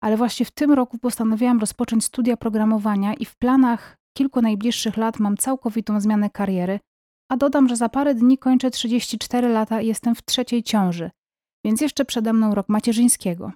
[0.00, 5.18] ale właśnie w tym roku postanowiłam rozpocząć studia programowania i w planach kilku najbliższych lat
[5.18, 6.80] mam całkowitą zmianę kariery,
[7.28, 11.10] a dodam, że za parę dni kończę 34 lata i jestem w trzeciej ciąży,
[11.64, 13.52] więc jeszcze przede mną rok macierzyńskiego.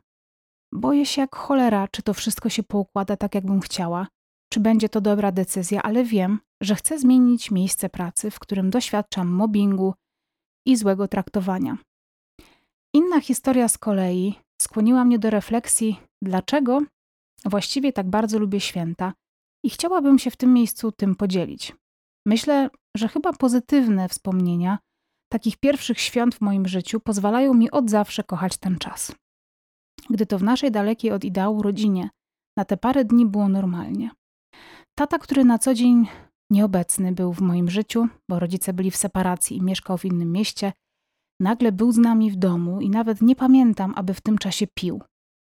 [0.73, 4.07] Boję się jak cholera, czy to wszystko się poukłada tak, jakbym chciała,
[4.53, 9.29] czy będzie to dobra decyzja, ale wiem, że chcę zmienić miejsce pracy, w którym doświadczam
[9.29, 9.95] mobbingu
[10.67, 11.79] i złego traktowania.
[12.95, 16.81] Inna historia z kolei skłoniła mnie do refleksji, dlaczego
[17.45, 19.13] właściwie tak bardzo lubię święta
[19.65, 21.77] i chciałabym się w tym miejscu tym podzielić.
[22.27, 24.79] Myślę, że chyba pozytywne wspomnienia
[25.35, 29.13] takich pierwszych świąt w moim życiu pozwalają mi od zawsze kochać ten czas
[30.11, 32.11] gdy to w naszej dalekiej od ideału rodzinie
[32.57, 34.11] na te parę dni było normalnie.
[34.99, 36.09] Tata, który na co dzień
[36.51, 40.73] nieobecny był w moim życiu, bo rodzice byli w separacji i mieszkał w innym mieście,
[41.41, 45.03] nagle był z nami w domu i nawet nie pamiętam, aby w tym czasie pił.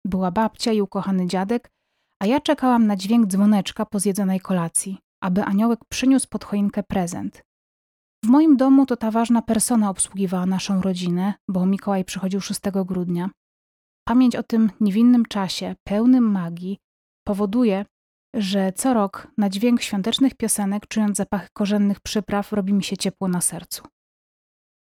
[0.05, 1.69] Była babcia i ukochany dziadek,
[2.21, 7.41] a ja czekałam na dźwięk dzwoneczka po zjedzonej kolacji, aby aniołek przyniósł pod choinkę prezent.
[8.27, 13.29] W moim domu to ta ważna persona obsługiwała naszą rodzinę, bo Mikołaj przychodził 6 grudnia,
[14.07, 16.77] Pamięć o tym niewinnym czasie, pełnym magii,
[17.27, 17.85] powoduje,
[18.35, 23.27] że co rok na dźwięk świątecznych piosenek, czując zapach korzennych przypraw, robi mi się ciepło
[23.27, 23.83] na sercu.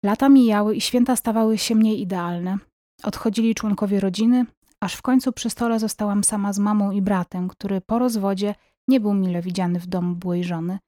[0.05, 2.59] Lata mijały i święta stawały się mniej idealne.
[3.03, 4.47] Odchodzili członkowie rodziny,
[4.81, 8.55] aż w końcu przy stole zostałam sama z mamą i bratem, który po rozwodzie
[8.89, 10.79] nie był mile widziany w domu byłej żony.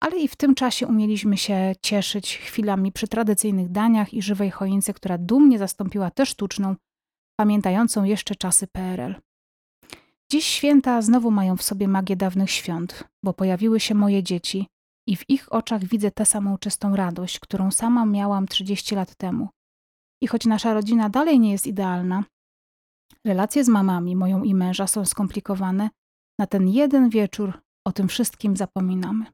[0.00, 4.94] Ale i w tym czasie umieliśmy się cieszyć chwilami przy tradycyjnych daniach i żywej choince,
[4.94, 6.76] która dumnie zastąpiła tę sztuczną,
[7.40, 9.14] pamiętającą jeszcze czasy PRL.
[10.32, 14.66] Dziś święta znowu mają w sobie magię dawnych świąt, bo pojawiły się moje dzieci
[15.08, 19.48] i w ich oczach widzę tę samą czystą radość, którą sama miałam 30 lat temu.
[20.22, 22.24] I choć nasza rodzina dalej nie jest idealna,
[23.26, 25.90] relacje z mamami, moją i męża są skomplikowane,
[26.38, 29.26] na ten jeden wieczór o tym wszystkim zapominamy.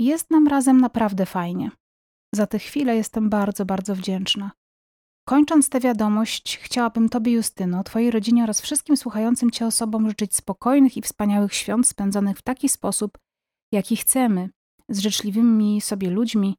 [0.00, 1.70] I jest nam razem naprawdę fajnie.
[2.34, 4.50] Za tę chwilę jestem bardzo, bardzo wdzięczna.
[5.28, 10.96] Kończąc tę wiadomość, chciałabym Tobie, Justyno, Twojej rodzinie oraz wszystkim słuchającym Cię osobom życzyć spokojnych
[10.96, 13.18] i wspaniałych świąt spędzonych w taki sposób,
[13.72, 14.50] jaki chcemy,
[14.88, 16.56] z życzliwymi sobie ludźmi,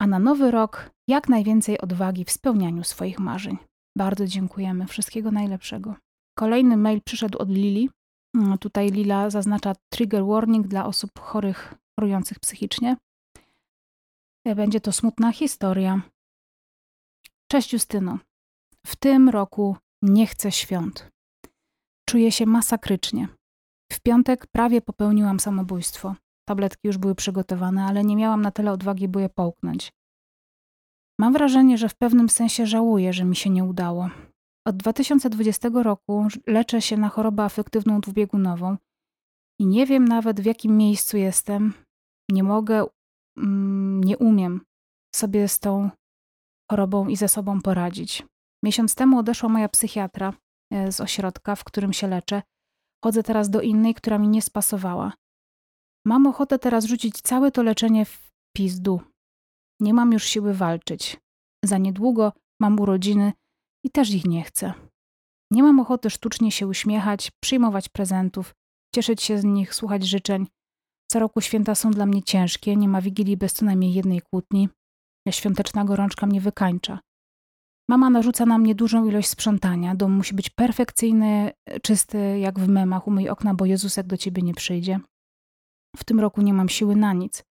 [0.00, 3.56] a na nowy rok jak najwięcej odwagi w spełnianiu swoich marzeń.
[3.98, 4.86] Bardzo dziękujemy.
[4.86, 5.94] Wszystkiego najlepszego.
[6.38, 7.90] Kolejny mail przyszedł od Lili.
[8.36, 12.96] Mm, tutaj Lila zaznacza trigger warning dla osób chorych, chorujących psychicznie.
[14.56, 16.00] Będzie to smutna historia.
[17.50, 18.18] Cześć Justyno.
[18.86, 21.10] W tym roku nie chcę świąt.
[22.08, 23.28] Czuję się masakrycznie.
[23.92, 26.14] W piątek prawie popełniłam samobójstwo.
[26.48, 29.92] Tabletki już były przygotowane, ale nie miałam na tyle odwagi, by je połknąć.
[31.18, 34.10] Mam wrażenie, że w pewnym sensie żałuję, że mi się nie udało.
[34.66, 38.76] Od 2020 roku leczę się na chorobę afektywną dwubiegunową
[39.60, 41.72] i nie wiem nawet w jakim miejscu jestem.
[42.30, 42.86] Nie mogę,
[43.38, 44.60] mm, nie umiem
[45.14, 45.90] sobie z tą
[46.70, 48.26] chorobą i ze sobą poradzić.
[48.64, 50.32] Miesiąc temu odeszła moja psychiatra
[50.72, 52.42] e, z ośrodka, w którym się leczę.
[53.04, 55.12] Chodzę teraz do innej, która mi nie spasowała.
[56.06, 59.00] Mam ochotę teraz rzucić całe to leczenie w pizdu.
[59.80, 61.20] Nie mam już siły walczyć.
[61.64, 63.32] Za niedługo mam urodziny
[63.84, 64.74] i też ich nie chcę.
[65.50, 68.54] Nie mam ochoty sztucznie się uśmiechać, przyjmować prezentów,
[68.94, 70.46] cieszyć się z nich, słuchać życzeń.
[71.10, 74.68] Co roku święta są dla mnie ciężkie, nie ma wigilii bez co najmniej jednej kłótni.
[75.30, 77.00] Świąteczna gorączka mnie wykańcza.
[77.88, 79.94] Mama narzuca na mnie dużą ilość sprzątania.
[79.94, 81.50] Dom musi być perfekcyjny,
[81.82, 83.06] czysty, jak w memach.
[83.06, 85.00] Umyj okna, bo Jezusek do ciebie nie przyjdzie.
[85.96, 87.44] W tym roku nie mam siły na nic.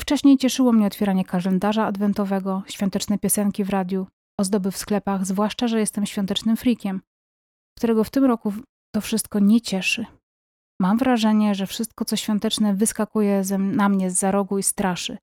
[0.00, 4.06] Wcześniej cieszyło mnie otwieranie kalendarza adwentowego, świąteczne piosenki w radiu,
[4.40, 7.00] ozdoby w sklepach, zwłaszcza, że jestem świątecznym frikiem,
[7.78, 8.52] którego w tym roku
[8.94, 10.06] to wszystko nie cieszy.
[10.80, 15.18] Mam wrażenie, że wszystko, co świąteczne, wyskakuje na mnie z za rogu i straszy.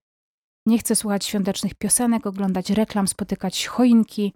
[0.66, 4.34] Nie chcę słuchać świątecznych piosenek, oglądać reklam, spotykać choinki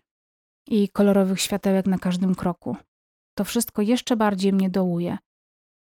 [0.67, 2.77] i kolorowych światełek na każdym kroku.
[3.37, 5.17] To wszystko jeszcze bardziej mnie dołuje.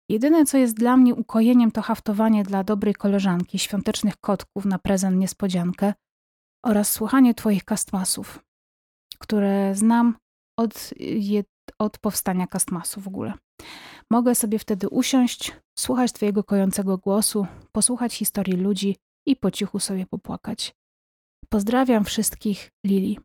[0.08, 5.16] Jedyne, co jest dla mnie ukojeniem, to haftowanie dla dobrej koleżanki, świątecznych kotków na prezent
[5.16, 5.94] niespodziankę
[6.64, 8.44] oraz słuchanie Twoich kastmasów,
[9.18, 10.16] które znam
[10.58, 10.90] od,
[11.78, 13.32] od powstania kastmasu w ogóle.
[14.10, 20.06] Mogę sobie wtedy usiąść, słuchać Twojego kojącego głosu, posłuchać historii ludzi i po cichu sobie
[20.06, 20.74] popłakać.
[21.48, 23.18] Pozdrawiam wszystkich, Lili.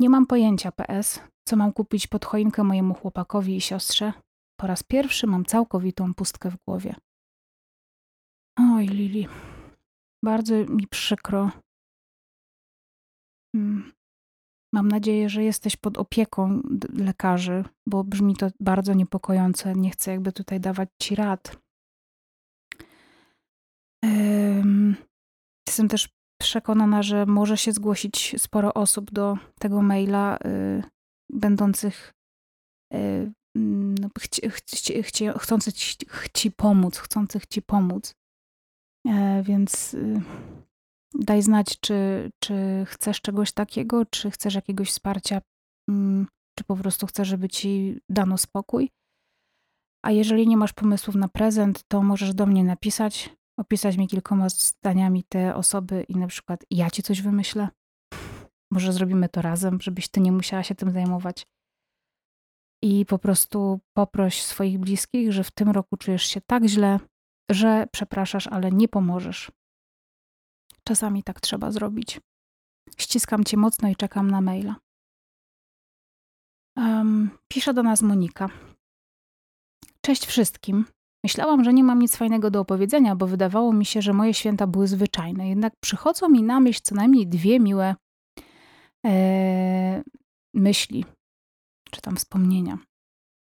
[0.00, 4.12] Nie mam pojęcia, PS, co mam kupić pod choinkę mojemu chłopakowi i siostrze.
[4.60, 6.94] Po raz pierwszy mam całkowitą pustkę w głowie.
[8.58, 9.28] Oj, Lili,
[10.24, 11.50] bardzo mi przykro.
[13.56, 13.97] Hmm.
[14.72, 19.74] Mam nadzieję, że jesteś pod opieką lekarzy, bo brzmi to bardzo niepokojące.
[19.74, 21.58] Nie chcę jakby tutaj dawać ci rad.
[25.68, 26.08] Jestem też
[26.40, 30.82] przekonana, że może się zgłosić sporo osób do tego maila, y,
[31.32, 32.14] będących
[32.94, 33.32] y,
[34.00, 34.08] no,
[35.38, 35.74] chcących
[36.34, 38.14] ci pomóc, chcących ci pomóc.
[39.06, 40.20] E, więc y,
[41.14, 45.40] daj znać, czy, czy chcesz czegoś takiego, czy chcesz jakiegoś wsparcia,
[45.88, 46.26] mm,
[46.58, 48.90] czy po prostu chcesz, żeby ci dano spokój.
[50.04, 54.48] A jeżeli nie masz pomysłów na prezent, to możesz do mnie napisać, opisać mi kilkoma
[54.48, 57.68] zdaniami te osoby i na przykład ja ci coś wymyślę.
[58.72, 61.46] Może zrobimy to razem, żebyś ty nie musiała się tym zajmować.
[62.82, 66.98] I po prostu poproś swoich bliskich, że w tym roku czujesz się tak źle,
[67.50, 69.52] że przepraszasz, ale nie pomożesz.
[70.88, 72.20] Czasami tak trzeba zrobić.
[72.98, 74.76] Ściskam cię mocno i czekam na maila.
[76.76, 78.48] Um, pisze do nas Monika.
[80.00, 80.84] Cześć wszystkim.
[81.24, 84.66] Myślałam, że nie mam nic fajnego do opowiedzenia, bo wydawało mi się, że moje święta
[84.66, 85.48] były zwyczajne.
[85.48, 87.94] Jednak przychodzą mi na myśl co najmniej dwie miłe
[89.06, 90.02] e,
[90.54, 91.04] myśli,
[91.90, 92.78] czy tam wspomnienia.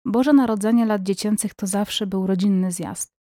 [0.05, 3.20] Boże Narodzenie lat dziecięcych to zawsze był rodzinny zjazd.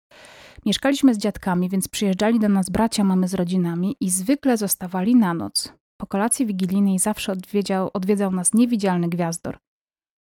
[0.67, 5.35] Mieszkaliśmy z dziadkami, więc przyjeżdżali do nas bracia mamy z rodzinami i zwykle zostawali na
[5.35, 5.73] noc.
[6.01, 9.59] Po kolacji wigilijnej zawsze odwiedział, odwiedzał nas niewidzialny gwiazdor.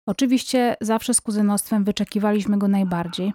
[0.07, 3.33] Oczywiście zawsze z kuzynostwem wyczekiwaliśmy go najbardziej,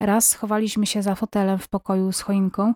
[0.00, 2.74] Raz schowaliśmy się za fotelem w pokoju z choinką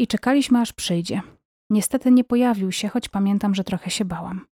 [0.00, 1.22] i czekaliśmy, aż przyjdzie.
[1.70, 4.46] Niestety nie pojawił się, choć pamiętam, że trochę się bałam.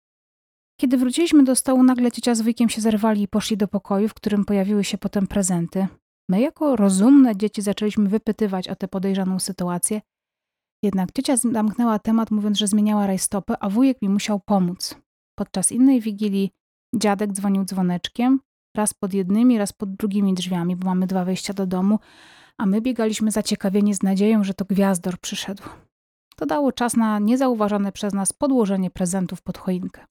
[0.80, 4.14] Kiedy wróciliśmy do stołu, nagle ciocia z wujkiem się zerwali i poszli do pokoju, w
[4.14, 5.88] którym pojawiły się potem prezenty.
[6.32, 10.02] My, jako rozumne dzieci, zaczęliśmy wypytywać o tę podejrzaną sytuację.
[10.84, 14.96] Jednak ciocia zamknęła temat, mówiąc, że zmieniała rajstopy, a wujek mi musiał pomóc.
[15.40, 16.52] Podczas innej wigilii
[16.96, 18.40] dziadek dzwonił dzwoneczkiem,
[18.78, 22.00] raz pod jednymi, raz pod drugimi drzwiami, bo mamy dwa wejścia do domu,
[22.58, 25.64] a my biegaliśmy zaciekawieni z nadzieją, że to gwiazdor przyszedł.
[26.36, 30.06] To dało czas na niezauważone przez nas podłożenie prezentów pod choinkę.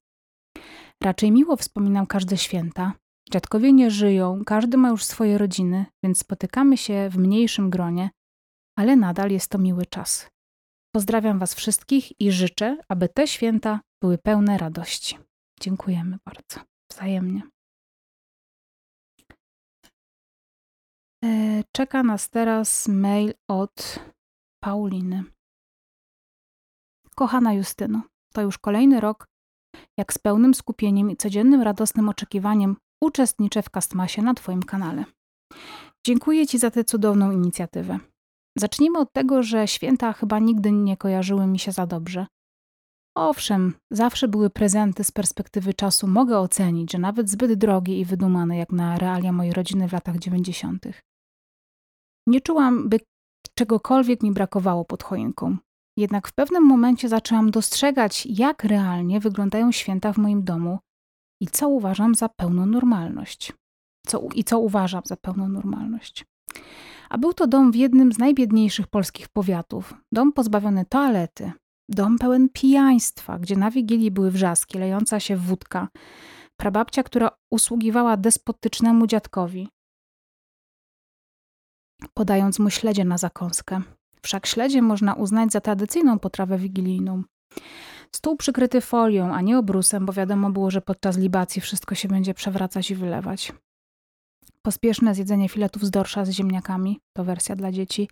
[1.03, 2.93] Raczej miło wspominam każde święta.
[3.31, 8.09] Dziadkowie nie żyją, każdy ma już swoje rodziny, więc spotykamy się w mniejszym gronie,
[8.77, 10.29] ale nadal jest to miły czas.
[10.95, 15.17] Pozdrawiam Was wszystkich i życzę, aby te święta były pełne radości.
[15.61, 16.59] Dziękujemy bardzo.
[16.91, 17.41] Wzajemnie.
[21.25, 23.99] E, czeka nas teraz mail od
[24.63, 25.23] Pauliny.
[27.15, 28.01] Kochana Justyno,
[28.33, 29.27] to już kolejny rok,
[29.97, 35.05] jak z pełnym skupieniem i codziennym radosnym oczekiwaniem uczestniczę w Castmasie na Twoim kanale.
[36.05, 37.99] Dziękuję Ci za tę cudowną inicjatywę.
[38.57, 42.25] Zacznijmy od tego, że święta chyba nigdy nie kojarzyły mi się za dobrze.
[43.17, 48.57] Owszem, zawsze były prezenty z perspektywy czasu, mogę ocenić, że nawet zbyt drogie i wydumane
[48.57, 51.01] jak na realia mojej rodziny w latach dziewięćdziesiątych.
[52.27, 52.99] Nie czułam, by
[53.57, 55.57] czegokolwiek mi brakowało pod choinką.
[55.97, 60.79] Jednak w pewnym momencie zaczęłam dostrzegać, jak realnie wyglądają święta w moim domu
[61.41, 63.53] i co uważam za pełną normalność.
[64.07, 66.25] Co, I co uważam za pełną normalność.
[67.09, 69.93] A był to dom w jednym z najbiedniejszych polskich powiatów.
[70.11, 71.51] Dom pozbawiony toalety.
[71.89, 75.87] Dom pełen pijaństwa, gdzie na wigilii były wrzaski, lejąca się wódka.
[76.59, 79.69] Prababcia, która usługiwała despotycznemu dziadkowi,
[82.13, 83.81] podając mu śledzie na zakąskę.
[84.21, 87.23] Wszak śledzie można uznać za tradycyjną potrawę wigilijną.
[88.15, 92.33] Stół przykryty folią, a nie obrusem, bo wiadomo było, że podczas libacji wszystko się będzie
[92.33, 93.53] przewracać i wylewać.
[94.61, 98.09] Pospieszne zjedzenie filetów z dorsza z ziemniakami to wersja dla dzieci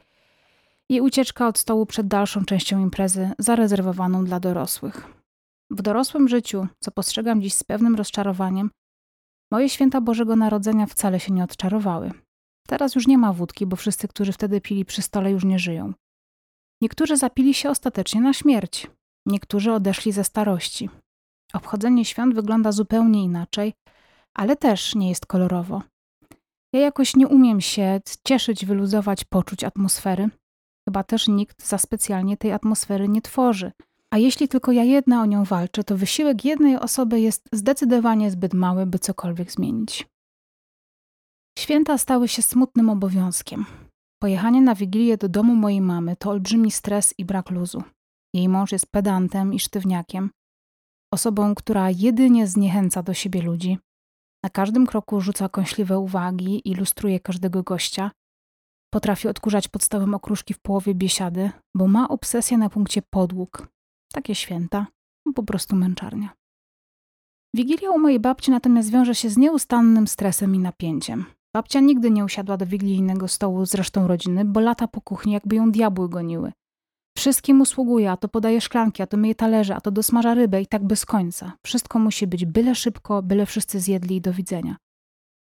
[0.89, 5.07] i ucieczka od stołu przed dalszą częścią imprezy zarezerwowaną dla dorosłych.
[5.69, 8.71] W dorosłym życiu, co postrzegam dziś z pewnym rozczarowaniem,
[9.51, 12.11] moje święta Bożego Narodzenia wcale się nie odczarowały.
[12.67, 15.93] Teraz już nie ma wódki, bo wszyscy, którzy wtedy pili przy stole, już nie żyją.
[16.81, 18.87] Niektórzy zapili się ostatecznie na śmierć,
[19.25, 20.89] niektórzy odeszli ze starości.
[21.53, 23.73] Obchodzenie świąt wygląda zupełnie inaczej,
[24.33, 25.81] ale też nie jest kolorowo.
[26.73, 30.29] Ja jakoś nie umiem się cieszyć, wyluzować poczuć atmosfery.
[30.87, 33.71] Chyba też nikt za specjalnie tej atmosfery nie tworzy.
[34.13, 38.53] A jeśli tylko ja jedna o nią walczę, to wysiłek jednej osoby jest zdecydowanie zbyt
[38.53, 40.07] mały, by cokolwiek zmienić.
[41.59, 43.65] Święta stały się smutnym obowiązkiem.
[44.19, 47.83] Pojechanie na wigilię do domu mojej mamy to olbrzymi stres i brak luzu.
[48.33, 50.29] Jej mąż jest pedantem i sztywniakiem,
[51.13, 53.77] osobą, która jedynie zniechęca do siebie ludzi.
[54.43, 58.11] Na każdym kroku rzuca kąśliwe uwagi ilustruje każdego gościa.
[58.93, 63.67] Potrafi odkurzać pod stołem okruszki w połowie biesiady, bo ma obsesję na punkcie podłóg.
[64.13, 64.87] Takie święta,
[65.35, 66.29] po prostu męczarnia.
[67.55, 71.25] Wigilia u mojej babci natomiast wiąże się z nieustannym stresem i napięciem.
[71.53, 75.55] Babcia nigdy nie usiadła do wigilijnego stołu z resztą rodziny, bo lata po kuchni jakby
[75.55, 76.51] ją diabły goniły.
[77.19, 80.67] Wszystkim usługuje, a to podaje szklanki, a to myje talerze, a to dosmaża rybę i
[80.67, 81.53] tak bez końca.
[81.65, 84.77] Wszystko musi być byle szybko, byle wszyscy zjedli i do widzenia.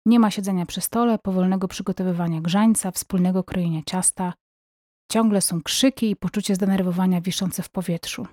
[0.05, 4.33] Nie ma siedzenia przy stole, powolnego przygotowywania grzańca, wspólnego krojenia ciasta.
[5.11, 8.27] Ciągle są krzyki i poczucie zdenerwowania wiszące w powietrzu.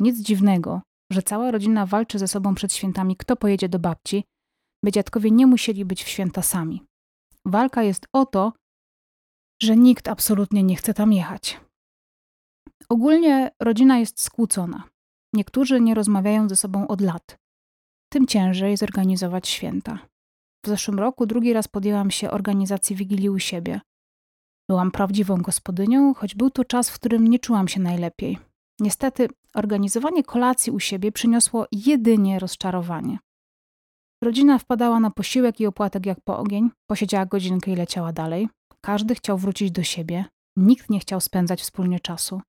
[0.00, 0.80] Nic dziwnego,
[1.12, 4.24] że cała rodzina walczy ze sobą przed świętami, kto pojedzie do babci,
[4.84, 6.82] by dziadkowie nie musieli być w święta sami.
[7.44, 8.52] Walka jest o to,
[9.62, 11.65] że nikt absolutnie nie chce tam jechać.
[12.88, 14.84] Ogólnie rodzina jest skłócona.
[15.32, 17.38] Niektórzy nie rozmawiają ze sobą od lat.
[18.12, 19.98] Tym ciężej zorganizować święta.
[20.64, 23.80] W zeszłym roku drugi raz podjęłam się organizacji Wigilii u siebie.
[24.70, 28.38] Byłam prawdziwą gospodynią, choć był to czas, w którym nie czułam się najlepiej.
[28.80, 33.18] Niestety, organizowanie kolacji u siebie przyniosło jedynie rozczarowanie.
[34.24, 38.48] Rodzina wpadała na posiłek i opłatek jak po ogień, posiedziała godzinkę i leciała dalej.
[38.80, 40.24] Każdy chciał wrócić do siebie,
[40.56, 42.40] nikt nie chciał spędzać wspólnie czasu.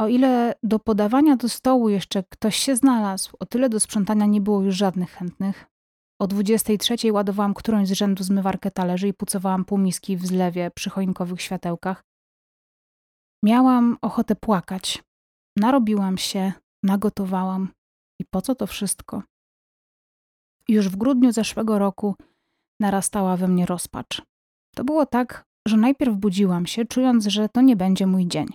[0.00, 4.40] O ile do podawania do stołu jeszcze ktoś się znalazł, o tyle do sprzątania nie
[4.40, 5.66] było już żadnych chętnych.
[6.20, 11.42] O 23 ładowałam którąś z rzędu zmywarkę talerzy i pucowałam półmiski w zlewie przy choinkowych
[11.42, 12.04] światełkach.
[13.44, 15.02] Miałam ochotę płakać.
[15.56, 17.72] Narobiłam się, nagotowałam.
[18.20, 19.22] I po co to wszystko?
[20.68, 22.14] Już w grudniu zeszłego roku
[22.80, 24.22] narastała we mnie rozpacz.
[24.74, 28.46] To było tak, że najpierw budziłam się, czując, że to nie będzie mój dzień.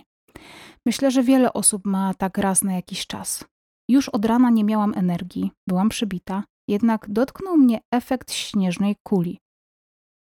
[0.86, 3.44] Myślę, że wiele osób ma tak raz na jakiś czas.
[3.88, 9.38] Już od rana nie miałam energii, byłam przybita, jednak dotknął mnie efekt śnieżnej kuli.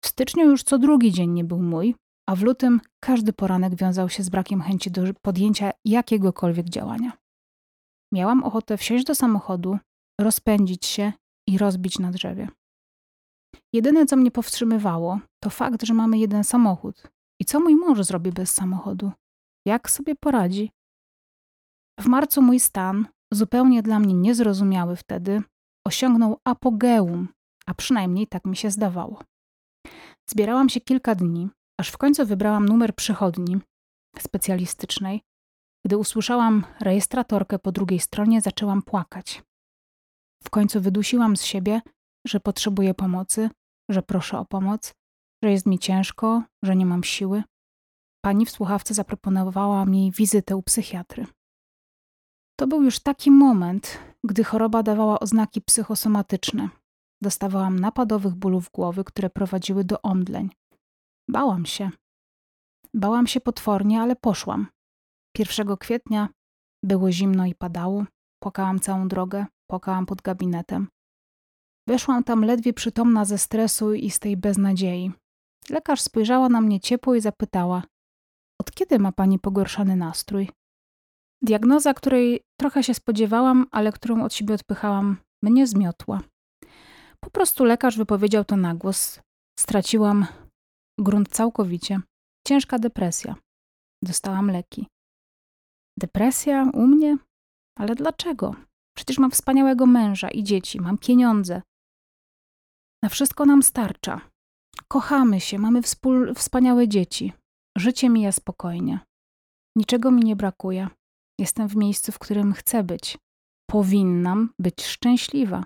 [0.04, 1.94] W styczniu już co drugi dzień nie był mój,
[2.28, 7.12] a w lutym każdy poranek wiązał się z brakiem chęci do podjęcia jakiegokolwiek działania.
[8.12, 9.78] Miałam ochotę wsiąść do samochodu,
[10.20, 11.12] rozpędzić się
[11.48, 12.48] i rozbić na drzewie.
[13.72, 17.02] Jedyne, co mnie powstrzymywało, to fakt, że mamy jeden samochód.
[17.40, 19.12] I co mój mąż zrobi bez samochodu?
[19.66, 20.70] Jak sobie poradzi?
[22.00, 25.42] W marcu mój stan, zupełnie dla mnie niezrozumiały wtedy,
[25.86, 27.28] osiągnął apogeum,
[27.66, 29.22] a przynajmniej tak mi się zdawało.
[30.30, 31.48] Zbierałam się kilka dni,
[31.80, 33.56] aż w końcu wybrałam numer przychodni
[34.18, 35.22] specjalistycznej.
[35.86, 39.42] Gdy usłyszałam rejestratorkę po drugiej stronie, zaczęłam płakać.
[40.44, 41.80] W końcu wydusiłam z siebie,
[42.26, 43.50] że potrzebuję pomocy,
[43.90, 44.94] że proszę o pomoc,
[45.44, 47.42] że jest mi ciężko, że nie mam siły.
[48.26, 51.26] Pani w słuchawce zaproponowała mi wizytę u psychiatry.
[52.56, 56.68] To był już taki moment, gdy choroba dawała oznaki psychosomatyczne.
[57.22, 60.50] Dostawałam napadowych bólów głowy, które prowadziły do omdleń.
[61.30, 61.90] Bałam się.
[62.94, 64.66] Bałam się potwornie, ale poszłam.
[65.38, 66.28] 1 kwietnia
[66.82, 68.04] było zimno i padało.
[68.42, 70.88] Płakałam całą drogę, płakałam pod gabinetem.
[71.88, 75.12] Weszłam tam ledwie przytomna ze stresu i z tej beznadziei.
[75.70, 77.82] Lekarz spojrzała na mnie ciepło i zapytała:
[78.60, 80.50] Od kiedy ma pani pogorszony nastrój?
[81.42, 86.20] Diagnoza, której trochę się spodziewałam, ale którą od siebie odpychałam, mnie zmiotła.
[87.20, 89.20] Po prostu lekarz wypowiedział to na głos.
[89.58, 90.26] Straciłam
[90.98, 92.00] grunt całkowicie.
[92.48, 93.36] Ciężka depresja.
[94.04, 94.86] Dostałam leki.
[95.98, 97.18] Depresja u mnie?
[97.78, 98.54] Ale dlaczego?
[98.96, 101.62] Przecież mam wspaniałego męża i dzieci, mam pieniądze.
[103.02, 104.20] Na wszystko nam starcza.
[104.88, 107.32] Kochamy się, mamy wspól, wspaniałe dzieci.
[107.76, 109.00] Życie mija spokojnie.
[109.76, 110.88] Niczego mi nie brakuje.
[111.38, 113.18] Jestem w miejscu, w którym chcę być.
[113.70, 115.64] Powinnam być szczęśliwa.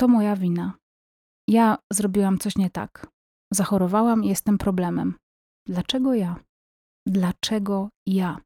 [0.00, 0.74] To moja wina.
[1.48, 3.06] Ja zrobiłam coś nie tak.
[3.52, 5.14] Zachorowałam i jestem problemem.
[5.66, 6.36] Dlaczego ja?
[7.06, 8.40] Dlaczego ja?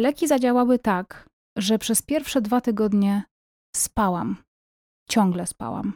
[0.00, 3.22] Leki zadziałały tak, że przez pierwsze dwa tygodnie
[3.76, 4.36] spałam.
[5.10, 5.92] Ciągle spałam.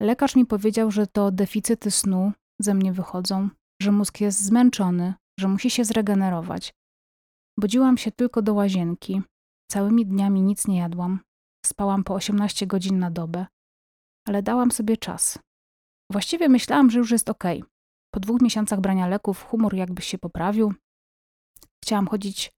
[0.00, 3.48] Lekarz mi powiedział, że to deficyty snu ze mnie wychodzą,
[3.82, 6.74] że mózg jest zmęczony, że musi się zregenerować.
[7.58, 9.22] Budziłam się tylko do łazienki.
[9.70, 11.20] Całymi dniami nic nie jadłam.
[11.66, 13.46] Spałam po 18 godzin na dobę,
[14.28, 15.38] ale dałam sobie czas.
[16.12, 17.44] Właściwie myślałam, że już jest ok.
[18.14, 20.74] Po dwóch miesiącach brania leków humor jakby się poprawił.
[21.84, 22.52] Chciałam chodzić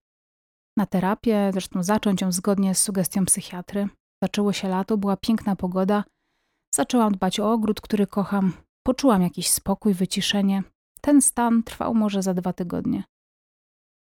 [0.77, 3.87] na terapię, zresztą zacząć ją zgodnie z sugestią psychiatry.
[4.23, 6.03] Zaczęło się lato, była piękna pogoda.
[6.75, 8.53] Zaczęłam dbać o ogród, który kocham.
[8.83, 10.63] Poczułam jakiś spokój, wyciszenie.
[11.05, 13.03] Ten stan trwał może za dwa tygodnie.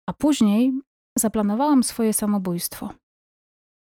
[0.08, 0.80] A później
[1.18, 2.90] zaplanowałam swoje samobójstwo.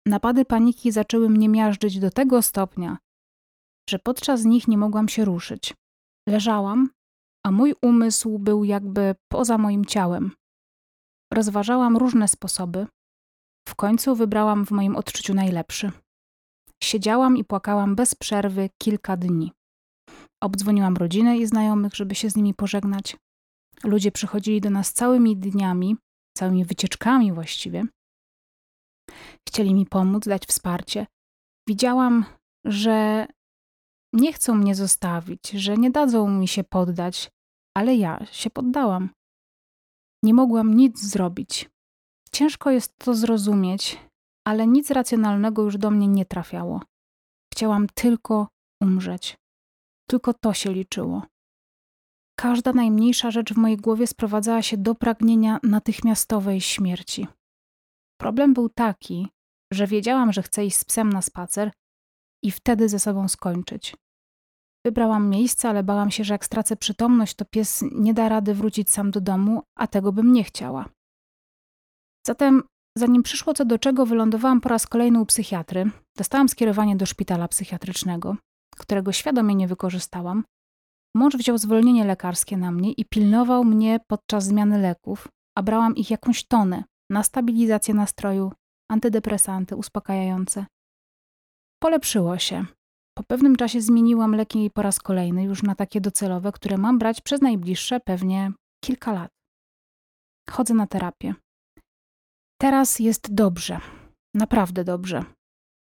[0.07, 2.99] Napady paniki zaczęły mnie miażdżyć do tego stopnia,
[3.91, 5.75] że podczas nich nie mogłam się ruszyć.
[6.29, 6.91] Leżałam,
[7.47, 10.31] a mój umysł był jakby poza moim ciałem.
[11.33, 12.87] Rozważałam różne sposoby.
[13.69, 15.93] W końcu wybrałam w moim odczuciu najlepszy.
[16.83, 19.53] Siedziałam i płakałam bez przerwy kilka dni.
[20.45, 23.17] Obdzwoniłam rodzinę i znajomych, żeby się z nimi pożegnać.
[23.85, 25.97] Ludzie przychodzili do nas całymi dniami,
[26.39, 27.85] całymi wycieczkami właściwie.
[29.49, 31.07] Chcieli mi pomóc, dać wsparcie.
[31.69, 32.25] Widziałam,
[32.65, 33.27] że
[34.13, 37.31] nie chcą mnie zostawić, że nie dadzą mi się poddać,
[37.77, 39.11] ale ja się poddałam.
[40.23, 41.71] Nie mogłam nic zrobić.
[42.33, 44.01] Ciężko jest to zrozumieć,
[44.47, 46.83] ale nic racjonalnego już do mnie nie trafiało.
[47.53, 48.49] Chciałam tylko
[48.83, 49.37] umrzeć.
[50.09, 51.23] Tylko to się liczyło.
[52.39, 57.27] Każda najmniejsza rzecz w mojej głowie sprowadzała się do pragnienia natychmiastowej śmierci.
[58.21, 59.29] Problem był taki,
[59.73, 61.73] że wiedziałam, że chcę iść z psem na spacer
[62.43, 63.97] i wtedy ze sobą skończyć.
[64.87, 68.91] Wybrałam miejsce, ale bałam się, że jak stracę przytomność, to pies nie da rady wrócić
[68.91, 70.89] sam do domu, a tego bym nie chciała.
[72.27, 72.63] Zatem,
[72.99, 75.91] zanim przyszło co do czego, wylądowałam po raz kolejny u psychiatry.
[76.17, 78.37] Dostałam skierowanie do szpitala psychiatrycznego,
[78.77, 80.45] którego świadomie nie wykorzystałam.
[81.17, 86.11] Mąż wziął zwolnienie lekarskie na mnie i pilnował mnie podczas zmiany leków, a brałam ich
[86.11, 88.53] jakąś tonę na stabilizację nastroju,
[88.91, 90.67] antydepresanty, uspokajające.
[91.83, 92.65] Polepszyło się.
[93.19, 97.21] Po pewnym czasie zmieniłam leki po raz kolejny, już na takie docelowe, które mam brać
[97.21, 98.53] przez najbliższe pewnie
[98.85, 99.31] kilka lat.
[100.51, 101.35] Chodzę na terapię.
[102.61, 103.81] Teraz jest dobrze,
[104.35, 105.25] naprawdę dobrze.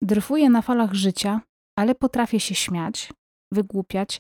[0.02, 1.40] Dryfuję na falach życia,
[1.78, 3.12] ale potrafię się śmiać,
[3.52, 4.18] wygłupiać,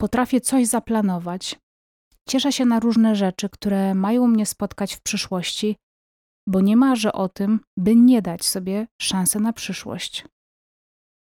[0.00, 1.58] potrafię coś zaplanować.
[2.28, 5.76] Cieszę się na różne rzeczy, które mają mnie spotkać w przyszłości,
[6.48, 10.24] bo nie marzę o tym, by nie dać sobie szansy na przyszłość.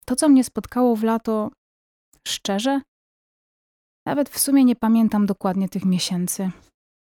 [0.05, 1.51] To, co mnie spotkało w lato,
[2.29, 2.81] szczerze,
[4.07, 6.51] nawet w sumie nie pamiętam dokładnie tych miesięcy.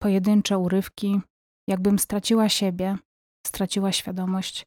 [0.02, 1.20] Pojedyncze urywki,
[1.68, 2.96] jakbym straciła siebie,
[3.46, 4.64] straciła świadomość.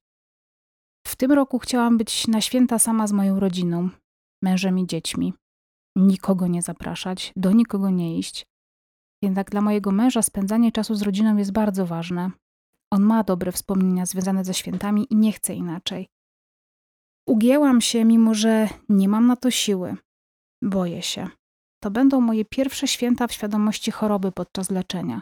[1.07, 3.89] W tym roku chciałam być na święta sama z moją rodziną,
[4.41, 5.33] mężem i dziećmi.
[5.95, 8.45] Nikogo nie zapraszać, do nikogo nie iść.
[9.21, 12.31] Jednak dla mojego męża spędzanie czasu z rodziną jest bardzo ważne.
[12.91, 16.07] On ma dobre wspomnienia związane ze świętami i nie chce inaczej.
[17.27, 19.95] Ugięłam się, mimo że nie mam na to siły.
[20.61, 21.27] Boję się.
[21.79, 25.21] To będą moje pierwsze święta w świadomości choroby podczas leczenia.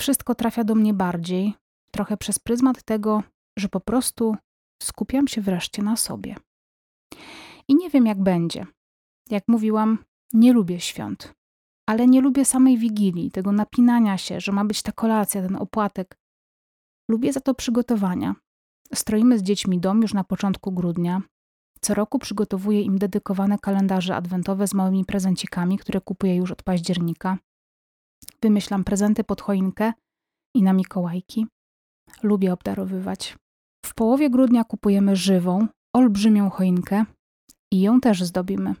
[0.00, 1.54] Wszystko trafia do mnie bardziej,
[1.92, 3.22] trochę przez pryzmat tego,
[3.58, 4.36] że po prostu
[4.82, 6.36] skupiam się wreszcie na sobie.
[7.68, 8.66] I nie wiem, jak będzie.
[9.30, 11.34] Jak mówiłam, nie lubię świąt,
[11.86, 16.18] ale nie lubię samej wigilii, tego napinania się, że ma być ta kolacja, ten opłatek.
[17.10, 18.34] Lubię za to przygotowania,
[18.94, 21.22] Stroimy z dziećmi dom już na początku grudnia.
[21.80, 27.38] Co roku przygotowuję im dedykowane kalendarze adwentowe z małymi prezencikami, które kupuję już od października.
[28.42, 29.92] Wymyślam prezenty pod choinkę
[30.54, 31.46] i na Mikołajki.
[32.22, 33.36] Lubię obdarowywać.
[33.88, 35.66] W połowie grudnia kupujemy żywą,
[35.96, 37.04] olbrzymią choinkę
[37.72, 38.74] i ją też zdobimy.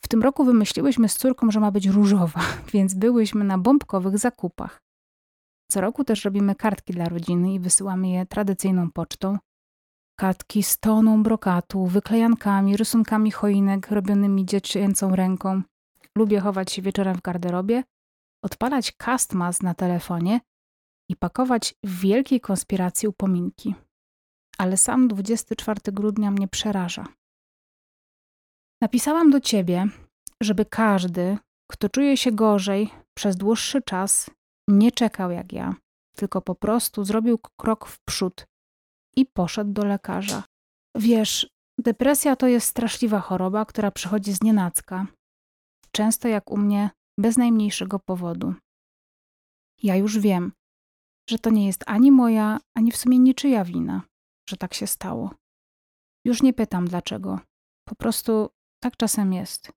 [0.00, 2.40] W tym roku wymyśliłyśmy z córką, że ma być różowa,
[2.72, 4.82] więc byłyśmy na bombkowych zakupach.
[5.70, 9.38] Co roku też robimy kartki dla rodziny i wysyłamy je tradycyjną pocztą.
[10.20, 15.62] Kartki z toną brokatu, wyklejankami, rysunkami choinek robionymi dziecięcą ręką.
[16.18, 17.84] Lubię chować się wieczorem w garderobie,
[18.44, 20.40] odpalać castmas na telefonie
[21.08, 23.74] i pakować w wielkiej konspiracji upominki.
[24.58, 27.04] Ale sam 24 grudnia mnie przeraża.
[28.82, 29.86] Napisałam do ciebie,
[30.42, 31.38] żeby każdy,
[31.70, 34.30] kto czuje się gorzej przez dłuższy czas,
[34.68, 35.74] nie czekał jak ja,
[36.16, 38.46] tylko po prostu zrobił krok w przód
[39.16, 40.42] i poszedł do lekarza.
[40.96, 45.06] Wiesz, depresja to jest straszliwa choroba, która przychodzi z nienacka.
[45.90, 48.54] Często jak u mnie, bez najmniejszego powodu.
[49.82, 50.52] Ja już wiem,
[51.30, 54.02] że to nie jest ani moja, ani w sumie niczyja wina,
[54.48, 55.34] że tak się stało.
[56.26, 57.40] Już nie pytam dlaczego.
[57.88, 58.48] Po prostu
[58.82, 59.72] tak czasem jest.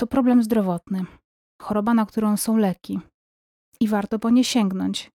[0.00, 1.04] To problem zdrowotny,
[1.62, 3.00] choroba, na którą są leki.
[3.80, 5.10] I warto po nie sięgnąć.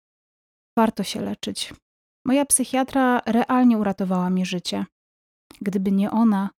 [0.79, 1.75] Warto się leczyć.
[2.27, 4.87] Moja psychiatra realnie uratowała mi życie.
[5.61, 6.51] Gdyby nie ona,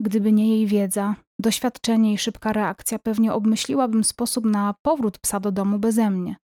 [0.00, 5.52] gdyby nie jej wiedza, doświadczenie i szybka reakcja, pewnie obmyśliłabym sposób na powrót psa do
[5.52, 6.36] domu beze mnie.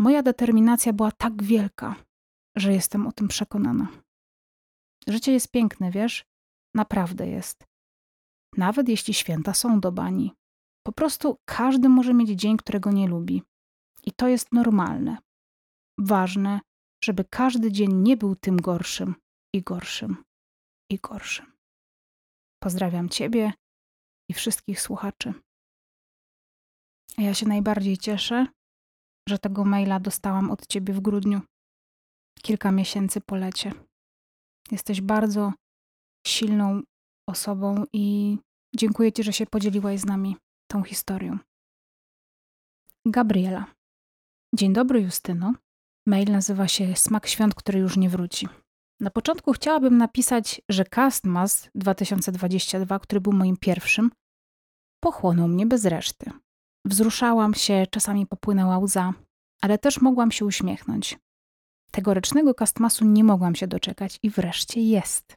[0.00, 1.96] Moja determinacja była tak wielka,
[2.60, 3.88] że jestem o tym przekonana.
[5.06, 6.24] Życie jest piękne, wiesz?
[6.74, 7.64] Naprawdę jest.
[8.56, 10.32] Nawet jeśli święta są do bani.
[10.86, 13.42] Po prostu każdy może mieć dzień, którego nie lubi.
[14.04, 15.18] I to jest normalne.
[15.98, 16.60] Ważne,
[17.04, 19.14] żeby każdy dzień nie był tym gorszym
[19.54, 20.24] i gorszym
[20.90, 21.52] i gorszym.
[22.62, 23.52] Pozdrawiam Ciebie
[24.30, 25.34] i wszystkich słuchaczy.
[27.18, 28.46] Ja się najbardziej cieszę,
[29.28, 31.40] że tego maila dostałam od Ciebie w grudniu,
[32.38, 33.72] kilka miesięcy po lecie.
[34.70, 35.52] Jesteś bardzo
[36.26, 36.82] silną
[37.28, 38.36] osobą i
[38.76, 40.36] dziękuję Ci, że się podzieliłaś z nami
[40.70, 41.38] tą historią.
[43.06, 43.66] Gabriela.
[44.54, 45.54] Dzień dobry, Justyno.
[46.06, 48.48] Mail nazywa się Smak Świąt, który już nie wróci.
[49.00, 54.10] Na początku chciałabym napisać, że Castmas 2022, który był moim pierwszym,
[55.00, 56.30] pochłonął mnie bez reszty.
[56.84, 59.12] Wzruszałam się, czasami popłynęła łza,
[59.60, 61.18] ale też mogłam się uśmiechnąć.
[61.90, 65.36] Tegorocznego Castmasu nie mogłam się doczekać i wreszcie jest.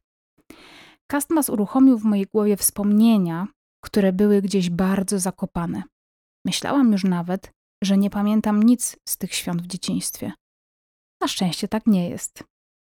[1.12, 3.48] Castmas uruchomił w mojej głowie wspomnienia,
[3.84, 5.84] które były gdzieś bardzo zakopane.
[6.46, 7.52] Myślałam już nawet,
[7.84, 10.32] że nie pamiętam nic z tych świąt w dzieciństwie.
[11.22, 12.44] Na szczęście tak nie jest.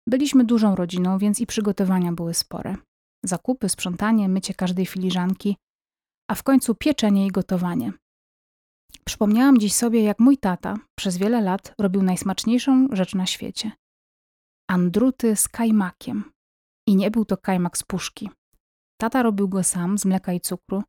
[0.09, 2.77] Byliśmy dużą rodziną, więc i przygotowania były spore.
[3.25, 5.57] Zakupy, sprzątanie, mycie każdej filiżanki,
[6.31, 7.93] a w końcu pieczenie i gotowanie.
[9.07, 13.71] Przypomniałam dziś sobie, jak mój tata przez wiele lat robił najsmaczniejszą rzecz na świecie.
[14.71, 16.25] Andruty z kajmakiem.
[16.89, 18.31] I nie był to kajmak z puszki.
[19.01, 20.83] Tata robił go sam z mleka i cukru.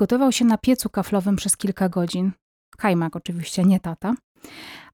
[0.00, 2.32] Gotował się na piecu kaflowym przez kilka godzin.
[2.76, 4.14] Kajmak oczywiście, nie tata.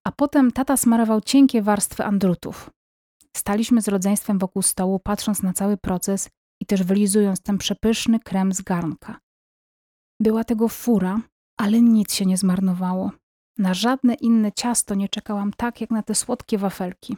[0.04, 2.70] A potem tata smarował cienkie warstwy andrutów.
[3.36, 6.28] Staliśmy z rodzeństwem wokół stołu, patrząc na cały proces
[6.60, 9.20] i też wylizując ten przepyszny krem z garnka.
[10.20, 11.20] Była tego fura,
[11.56, 13.10] ale nic się nie zmarnowało.
[13.58, 17.16] Na żadne inne ciasto nie czekałam tak, jak na te słodkie wafelki.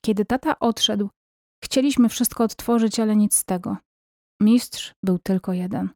[0.00, 1.08] Kiedy tata odszedł,
[1.64, 3.76] chcieliśmy wszystko odtworzyć, ale nic z tego.
[4.40, 5.90] Mistrz był tylko jeden.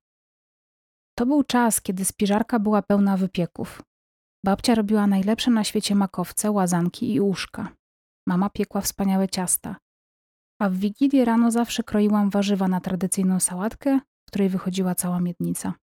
[1.19, 3.83] To był czas, kiedy spiżarka była pełna wypieków.
[4.45, 7.77] Babcia robiła najlepsze na świecie makowce, łazanki i uszka.
[8.27, 9.77] Mama piekła wspaniałe ciasta.
[10.61, 15.75] A w Wigilię rano zawsze kroiłam warzywa na tradycyjną sałatkę, której wychodziła cała miednica.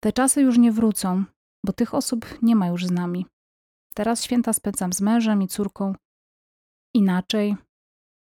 [0.00, 1.24] Te czasy już nie wrócą,
[1.64, 3.26] bo tych osób nie ma już z nami.
[3.94, 5.94] Teraz święta spędzam z mężem i córką.
[6.94, 7.56] Inaczej,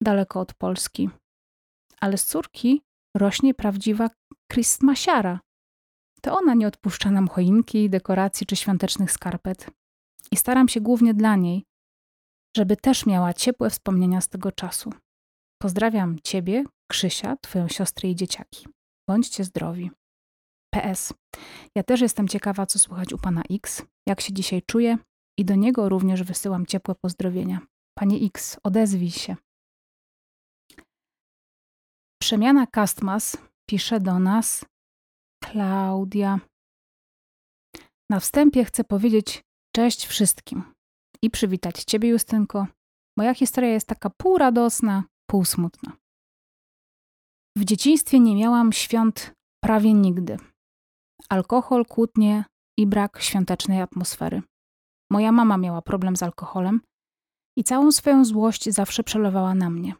[0.03, 1.11] daleko od Polski.
[2.01, 2.83] Ale z córki
[3.17, 4.11] rośnie prawdziwa
[4.53, 5.41] Christmasiara.
[6.23, 9.71] To ona nie odpuszcza nam choinki, dekoracji czy świątecznych skarpet.
[10.31, 11.65] I staram się głównie dla niej,
[12.57, 14.93] żeby też miała ciepłe wspomnienia z tego czasu.
[15.63, 18.67] Pozdrawiam Ciebie, Krzysia, Twoją siostrę i dzieciaki.
[19.09, 19.91] Bądźcie zdrowi.
[20.75, 21.15] PS.
[21.77, 24.99] Ja też jestem ciekawa, co słychać u pana X, jak się dzisiaj czuje
[25.39, 27.61] i do niego również wysyłam ciepłe pozdrowienia.
[27.99, 29.37] Panie X, odezwij się.
[32.23, 33.37] Przemiana Castmas
[33.71, 34.65] pisze do nas
[35.45, 36.41] Klaudia.
[38.11, 39.43] Na wstępie chcę powiedzieć
[39.77, 40.75] cześć wszystkim
[41.23, 42.67] i przywitać Ciebie, Justynko.
[43.19, 45.97] Moja historia jest taka pół radosna, pół smutna.
[47.59, 50.37] W dzieciństwie nie miałam świąt prawie nigdy.
[51.29, 52.45] Alkohol, kłótnie
[52.79, 54.43] i brak świątecznej atmosfery.
[55.11, 56.81] Moja mama miała problem z alkoholem
[57.59, 59.95] i całą swoją złość zawsze przelewała na mnie.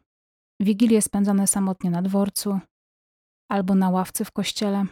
[0.61, 2.59] Wigilie spędzone samotnie na dworcu
[3.51, 4.85] albo na ławce w kościele.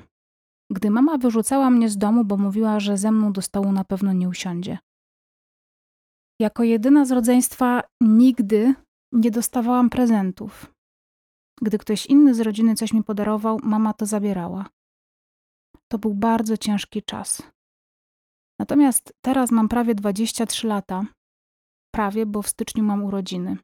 [0.72, 4.14] Gdy mama wyrzucała mnie z domu, bo mówiła, że ze mną do stołu na pewno
[4.14, 4.78] nie usiądzie.
[6.42, 8.74] Jako jedyna z rodzeństwa nigdy
[9.12, 10.74] nie dostawałam prezentów.
[11.62, 14.66] Gdy ktoś inny z rodziny coś mi podarował, mama to zabierała.
[15.94, 17.41] To był bardzo ciężki czas.
[18.60, 21.06] Natomiast teraz mam prawie 23 lata.
[21.91, 23.58] Prawie, bo w styczniu mam urodziny.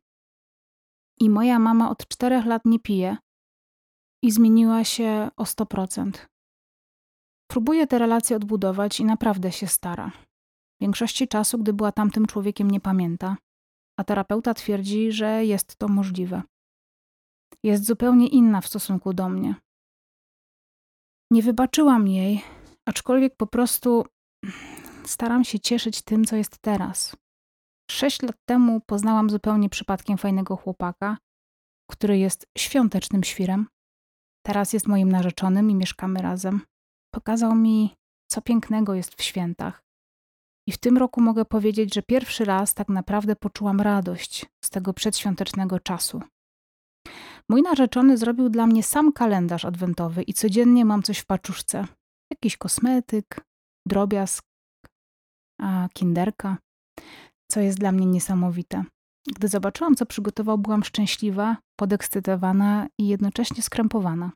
[1.19, 3.17] I moja mama od czterech lat nie pije
[4.23, 6.11] i zmieniła się o 100%.
[7.51, 10.11] Próbuje te relacje odbudować i naprawdę się stara.
[10.81, 13.37] Większości czasu, gdy była tamtym człowiekiem, nie pamięta,
[13.97, 16.41] a terapeuta twierdzi, że jest to możliwe.
[17.63, 19.55] Jest zupełnie inna w stosunku do mnie.
[21.31, 22.43] Nie wybaczyłam jej,
[22.85, 24.05] aczkolwiek po prostu
[25.05, 27.15] staram się cieszyć tym, co jest teraz.
[27.91, 31.17] Sześć lat temu poznałam zupełnie przypadkiem fajnego chłopaka,
[31.91, 33.67] który jest świątecznym świrem.
[34.45, 36.61] Teraz jest moim narzeczonym i mieszkamy razem.
[37.13, 37.95] Pokazał mi,
[38.31, 39.83] co pięknego jest w świętach.
[40.67, 44.93] I w tym roku mogę powiedzieć, że pierwszy raz tak naprawdę poczułam radość z tego
[44.93, 46.21] przedświątecznego czasu.
[47.49, 51.87] Mój narzeczony zrobił dla mnie sam kalendarz adwentowy i codziennie mam coś w paczuszce.
[52.31, 53.45] Jakiś kosmetyk,
[53.85, 54.45] drobiazg,
[55.61, 56.57] a kinderka,
[57.51, 58.83] co jest dla mnie niesamowite.
[59.35, 64.31] Gdy zobaczyłam, co przygotował, byłam szczęśliwa, podekscytowana i jednocześnie skrępowana.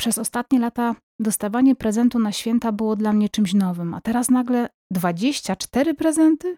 [0.00, 4.68] Przez ostatnie lata dostawanie prezentu na święta było dla mnie czymś nowym, a teraz nagle
[4.90, 6.56] 24 prezenty?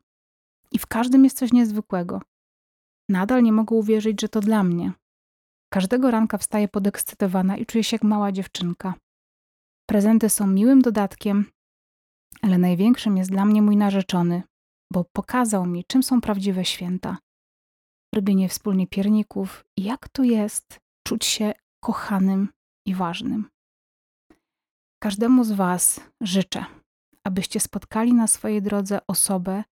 [0.73, 2.23] I w każdym jest coś niezwykłego.
[3.09, 4.93] Nadal nie mogę uwierzyć, że to dla mnie.
[5.73, 8.95] Każdego ranka wstaję podekscytowana i czuję się jak mała dziewczynka.
[9.89, 11.45] Prezenty są miłym dodatkiem,
[12.43, 14.43] ale największym jest dla mnie mój narzeczony,
[14.93, 17.19] bo pokazał mi, czym są prawdziwe święta.
[18.15, 21.53] Robienie wspólnie pierników i jak to jest czuć się
[21.85, 22.49] kochanym
[22.87, 23.49] i ważnym.
[25.03, 26.65] Każdemu z Was życzę,
[27.25, 29.65] abyście spotkali na swojej drodze osobę,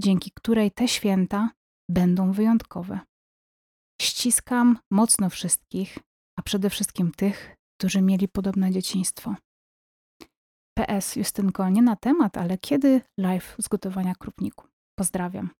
[0.00, 1.50] dzięki której te święta
[1.88, 3.00] będą wyjątkowe.
[4.00, 5.98] Ściskam mocno wszystkich,
[6.38, 9.34] a przede wszystkim tych, którzy mieli podobne dzieciństwo.
[10.78, 14.66] PS Justynko, nie na temat, ale kiedy live z gotowania krupniku.
[14.98, 15.50] Pozdrawiam.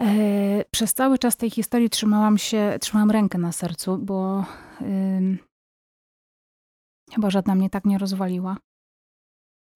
[0.00, 4.44] Eee, przez cały czas tej historii trzymałam się, trzymałam rękę na sercu, bo
[4.80, 5.38] yy,
[7.10, 8.56] chyba żadna mnie tak nie rozwaliła.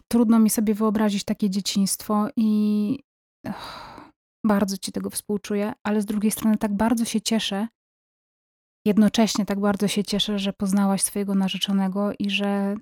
[0.08, 3.00] Trudno mi sobie wyobrazić takie dzieciństwo i
[4.46, 7.68] bardzo ci tego współczuję, ale z drugiej strony tak bardzo się cieszę,
[8.86, 12.76] jednocześnie tak bardzo się cieszę, że poznałaś swojego narzeczonego i że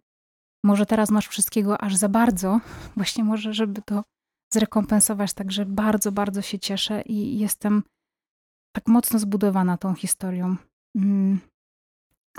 [0.65, 2.61] może teraz masz wszystkiego aż za bardzo,
[2.97, 4.05] właśnie może, żeby to
[4.53, 5.33] zrekompensować.
[5.33, 7.83] Także bardzo, bardzo się cieszę i jestem
[8.75, 10.57] tak mocno zbudowana tą historią.
[10.97, 11.41] Mm.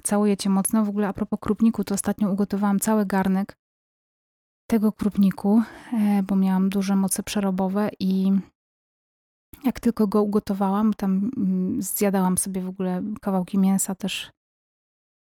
[0.03, 0.85] Całuję cię mocno.
[0.85, 3.57] W ogóle a propos krupniku, to ostatnio ugotowałam cały garnek
[4.69, 5.61] tego krupniku,
[5.93, 8.31] e, bo miałam duże moce przerobowe i
[9.63, 14.31] jak tylko go ugotowałam, tam mm, zjadałam sobie w ogóle kawałki mięsa też,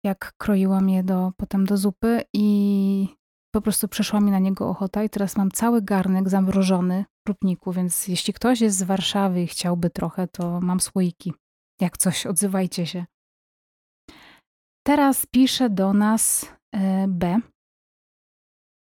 [0.05, 3.07] jak kroiłam je do, potem do zupy i
[3.55, 7.71] po prostu przeszła mi na niego ochota i teraz mam cały garnek zamrożony w krupniku,
[7.71, 11.33] więc jeśli ktoś jest z Warszawy i chciałby trochę, to mam słoiki.
[11.81, 13.05] Jak coś, odzywajcie się.
[14.85, 17.39] Teraz pisze do nas e, B.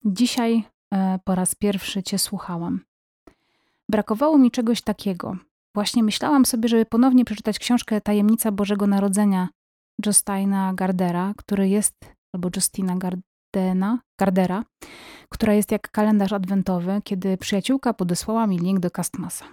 [0.05, 0.63] Dzisiaj
[0.93, 2.79] e, po raz pierwszy Cię słuchałam.
[3.91, 5.37] Brakowało mi czegoś takiego.
[5.75, 9.49] Właśnie myślałam sobie, żeby ponownie przeczytać książkę Tajemnica Bożego Narodzenia
[10.05, 11.95] Justina Gardera, który jest,
[12.35, 14.63] albo Justina Gardena, Gardera,
[15.29, 19.45] która jest jak kalendarz adwentowy, kiedy przyjaciółka podesłała mi link do Castmasa.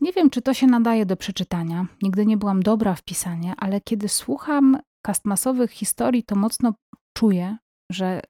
[0.00, 1.86] Nie wiem, czy to się nadaje do przeczytania.
[2.02, 6.74] Nigdy nie byłam dobra w pisanie, ale kiedy słucham Castmasowych historii, to mocno
[7.16, 7.56] czuję,
[7.92, 8.20] że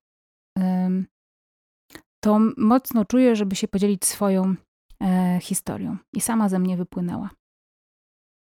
[2.24, 4.54] to mocno czuję, żeby się podzielić swoją
[5.02, 5.96] e, historią.
[6.12, 7.30] I sama ze mnie wypłynęła.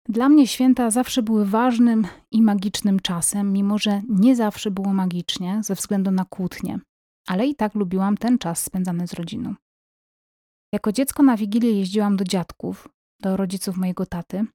[0.09, 5.63] Dla mnie święta zawsze były ważnym i magicznym czasem, mimo że nie zawsze było magicznie
[5.63, 6.79] ze względu na kłótnie,
[7.27, 9.55] ale i tak lubiłam ten czas spędzany z rodziną.
[10.73, 12.89] Jako dziecko na Wigilię jeździłam do dziadków,
[13.21, 14.45] do rodziców mojego taty.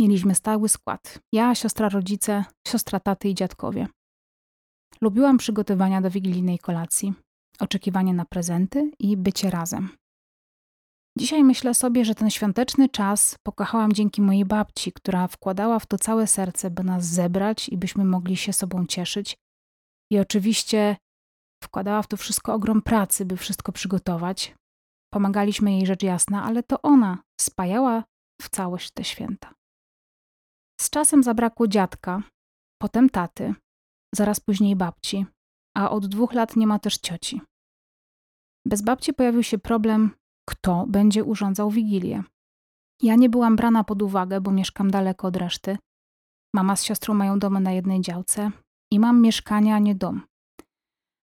[0.00, 1.18] Mieliśmy stały skład.
[1.32, 3.86] Ja, siostra rodzice, siostra taty i dziadkowie.
[5.00, 7.14] Lubiłam przygotowania do wigilijnej kolacji,
[7.60, 9.88] oczekiwanie na prezenty i bycie razem.
[11.18, 15.98] Dzisiaj myślę sobie, że ten świąteczny czas pokochałam dzięki mojej babci, która wkładała w to
[15.98, 19.36] całe serce, by nas zebrać i byśmy mogli się sobą cieszyć.
[20.12, 20.96] I oczywiście
[21.64, 24.54] wkładała w to wszystko ogrom pracy, by wszystko przygotować.
[25.12, 28.04] Pomagaliśmy jej rzecz jasna, ale to ona spajała
[28.42, 29.54] w całość te święta.
[30.80, 32.22] Z czasem zabrakło dziadka,
[32.82, 33.54] potem taty,
[34.14, 35.26] zaraz później babci,
[35.76, 37.40] a od dwóch lat nie ma też cioci.
[38.66, 40.10] Bez babci pojawił się problem
[40.48, 42.22] kto będzie urządzał wigilię.
[43.02, 45.78] Ja nie byłam brana pod uwagę, bo mieszkam daleko od reszty.
[46.54, 48.50] Mama z siostrą mają domy na jednej działce
[48.92, 50.22] i mam mieszkanie, a nie dom.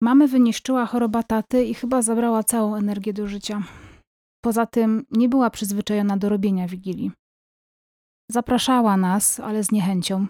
[0.02, 3.64] Mamy wyniszczyła choroba taty i chyba zabrała całą energię do życia.
[4.44, 7.12] Poza tym nie była przyzwyczajona do robienia wigilii.
[8.32, 10.28] Zapraszała nas, ale z niechęcią.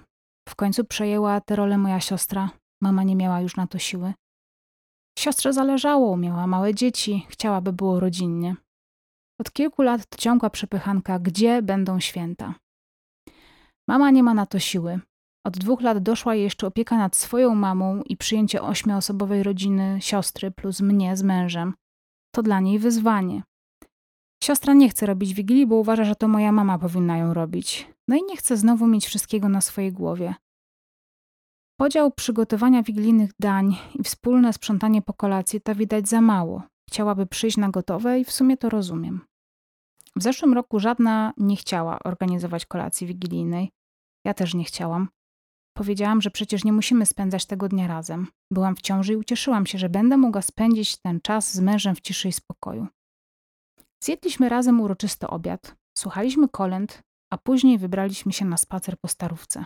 [0.50, 2.50] W końcu przejęła tę rolę moja siostra.
[2.82, 4.14] Mama nie miała już na to siły.
[5.20, 8.56] Siostrze zależało, miała małe dzieci, chciałaby było rodzinnie.
[9.40, 12.56] Od kilku lat to ciągła przepychanka, gdzie będą święta.
[13.88, 15.00] Mama nie ma na to siły.
[15.46, 20.52] Od dwóch lat doszła jej jeszcze opieka nad swoją mamą i przyjęcie ośmioosobowej rodziny siostry
[20.52, 21.74] plus mnie z mężem.
[22.36, 23.44] To dla niej wyzwanie.
[24.44, 27.88] Siostra nie chce robić wigilii, bo uważa, że to moja mama powinna ją robić.
[28.08, 30.36] No i nie chce znowu mieć wszystkiego na swojej głowie.
[31.80, 36.64] Podział przygotowania wigilijnych dań i wspólne sprzątanie po kolacji to widać za mało.
[36.90, 39.22] Chciałaby przyjść na gotowe i w sumie to rozumiem.
[40.16, 43.72] W zeszłym roku żadna nie chciała organizować kolacji wigilijnej.
[44.26, 45.10] Ja też nie chciałam.
[45.78, 48.28] Powiedziałam, że przecież nie musimy spędzać tego dnia razem.
[48.52, 52.02] Byłam w ciąży i ucieszyłam się, że będę mogła spędzić ten czas z mężem w
[52.02, 52.88] ciszy i spokoju.
[54.04, 57.04] Zjedliśmy razem uroczysty obiad, słuchaliśmy kolęd,
[57.34, 59.66] a później wybraliśmy się na spacer po starówce.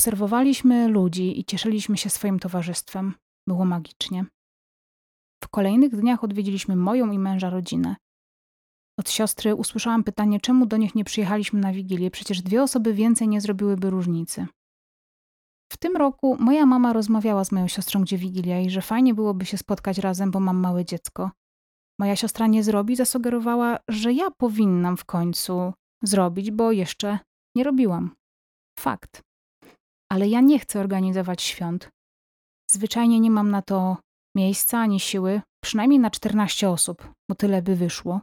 [0.00, 3.14] Obserwowaliśmy ludzi i cieszyliśmy się swoim towarzystwem.
[3.48, 4.24] Było magicznie.
[5.44, 7.96] W kolejnych dniach odwiedziliśmy moją i męża rodzinę.
[8.98, 13.28] Od siostry usłyszałam pytanie, czemu do nich nie przyjechaliśmy na wigilię, przecież dwie osoby więcej
[13.28, 14.46] nie zrobiłyby różnicy.
[15.72, 19.46] W tym roku moja mama rozmawiała z moją siostrą, gdzie wigilia i że fajnie byłoby
[19.46, 21.30] się spotkać razem, bo mam małe dziecko.
[21.98, 25.72] Moja siostra nie zrobi, zasugerowała, że ja powinnam w końcu
[26.02, 27.18] zrobić, bo jeszcze
[27.56, 28.14] nie robiłam.
[28.78, 29.29] Fakt.
[30.12, 31.90] Ale ja nie chcę organizować świąt.
[32.70, 33.96] Zwyczajnie nie mam na to
[34.36, 38.20] miejsca ani siły, przynajmniej na 14 osób, bo tyle by wyszło.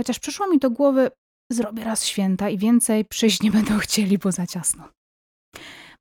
[0.00, 1.10] Chociaż przyszło mi do głowy,
[1.52, 4.88] zrobię raz święta i więcej przyjść nie będą chcieli, bo za ciasno.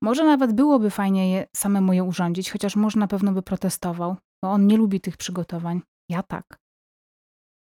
[0.01, 4.51] Może nawet byłoby fajnie je, samemu je urządzić, chociaż mąż na pewno by protestował, bo
[4.51, 5.81] on nie lubi tych przygotowań.
[6.09, 6.57] Ja tak.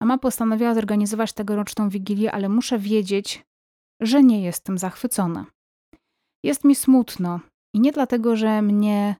[0.01, 3.45] Mama postanowiła zorganizować tegoroczną wigilię, ale muszę wiedzieć,
[4.01, 5.45] że nie jestem zachwycona.
[6.43, 7.39] Jest mi smutno
[7.75, 9.15] i nie dlatego, że mnie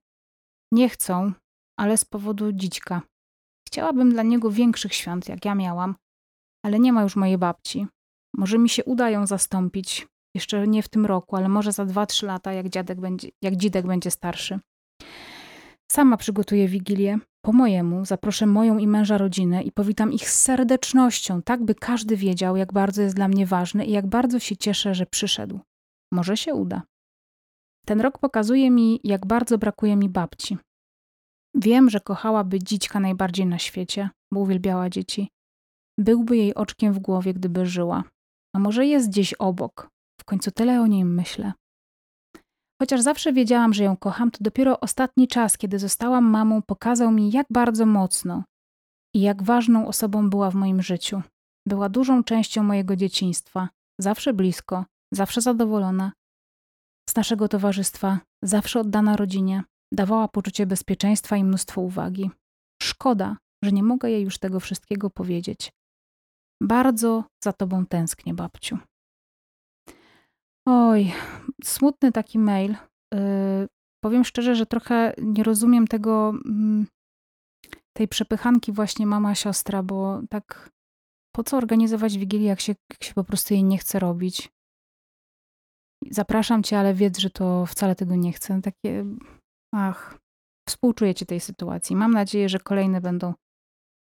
[0.71, 1.31] nie chcą,
[1.79, 3.01] ale z powodu dzićka.
[3.67, 5.95] Chciałabym dla niego większych świąt, jak ja miałam,
[6.65, 7.87] ale nie ma już mojej babci.
[8.37, 12.25] Może mi się uda ją zastąpić, jeszcze nie w tym roku, ale może za 2-3
[12.25, 14.59] lata, jak, dziadek będzie, jak dzidek będzie starszy.
[15.91, 17.19] Sama przygotuję wigilię.
[17.45, 22.17] Po mojemu zaproszę moją i męża rodzinę i powitam ich z serdecznością, tak by każdy
[22.17, 25.59] wiedział, jak bardzo jest dla mnie ważny i jak bardzo się cieszę, że przyszedł.
[26.11, 26.81] Może się uda.
[27.85, 30.57] Ten rok pokazuje mi, jak bardzo brakuje mi babci.
[31.55, 35.29] Wiem, że kochałaby dzićka najbardziej na świecie, bo uwielbiała dzieci.
[35.99, 38.03] Byłby jej oczkiem w głowie, gdyby żyła.
[38.55, 39.89] A może jest gdzieś obok.
[40.21, 41.53] W końcu tyle o niej myślę.
[42.81, 47.31] Chociaż zawsze wiedziałam, że ją kocham, to dopiero ostatni czas, kiedy zostałam mamą, pokazał mi,
[47.31, 48.43] jak bardzo mocno
[49.15, 51.21] i jak ważną osobą była w moim życiu.
[51.67, 53.69] Była dużą częścią mojego dzieciństwa,
[53.99, 56.11] zawsze blisko, zawsze zadowolona.
[57.13, 62.31] Z naszego towarzystwa, zawsze oddana rodzinie, dawała poczucie bezpieczeństwa i mnóstwo uwagi.
[62.83, 65.71] Szkoda, że nie mogę jej już tego wszystkiego powiedzieć.
[66.61, 68.77] Bardzo za tobą tęsknię, babciu.
[70.67, 71.13] Oj,
[71.63, 72.75] smutny taki mail.
[73.13, 73.67] Yy,
[74.03, 76.85] powiem szczerze, że trochę nie rozumiem tego, yy,
[77.97, 80.69] tej przepychanki właśnie mama-siostra, bo tak
[81.35, 84.49] po co organizować wigilię, jak się, jak się po prostu jej nie chce robić?
[86.11, 88.61] Zapraszam cię, ale wiedz, że to wcale tego nie chcę.
[88.61, 89.05] Takie,
[89.73, 90.17] ach,
[90.67, 91.95] współczuję ci tej sytuacji.
[91.95, 93.33] Mam nadzieję, że kolejne będą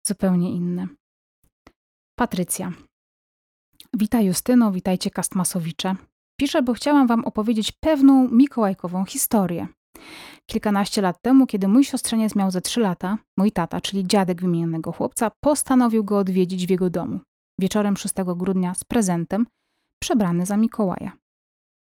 [0.08, 0.88] zupełnie inne.
[2.20, 2.72] Patrycja.
[3.94, 5.96] Witaj Justyno, witajcie Kastmasowicze.
[6.40, 9.68] Piszę, bo chciałam wam opowiedzieć pewną mikołajkową historię.
[10.46, 14.92] Kilkanaście lat temu, kiedy mój siostrzeniec miał ze trzy lata, mój tata, czyli dziadek wymienionego
[14.92, 17.20] chłopca, postanowił go odwiedzić w jego domu.
[17.60, 19.48] Wieczorem 6 grudnia z prezentem,
[20.00, 21.21] przebrany za Mikołaja.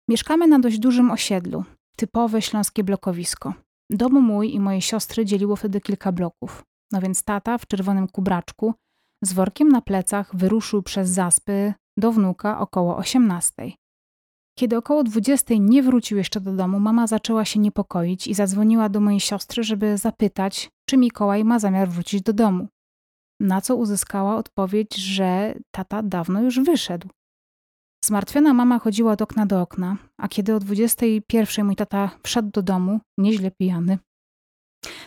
[0.09, 1.65] Mieszkamy na dość dużym osiedlu,
[1.97, 3.55] typowe śląskie blokowisko.
[3.91, 6.65] Dom mój i mojej siostry dzieliło wtedy kilka bloków.
[6.93, 8.75] No więc tata w czerwonym kubraczku
[9.23, 13.53] z workiem na plecach wyruszył przez zaspy do wnuka około 18.
[14.59, 19.01] Kiedy około 20 nie wrócił jeszcze do domu, mama zaczęła się niepokoić i zadzwoniła do
[19.01, 22.69] mojej siostry, żeby zapytać, czy Mikołaj ma zamiar wrócić do domu.
[23.41, 27.09] Na co uzyskała odpowiedź, że tata dawno już wyszedł.
[28.07, 32.63] Zmartwiona mama chodziła od okna do okna, a kiedy o 21 mój tata wszedł do
[32.63, 33.99] domu, nieźle pijany,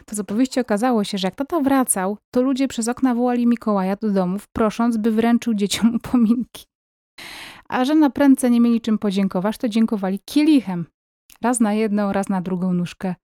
[0.05, 3.95] to z opowieści okazało się, że jak tata wracał, to ludzie przez okna wołali Mikołaja
[3.95, 6.65] do domów, prosząc, by wręczył dzieciom upominki.
[7.69, 10.85] A że na prędce nie mieli czym podziękować, to dziękowali kielichem.
[11.41, 13.15] Raz na jedną, raz na drugą nóżkę.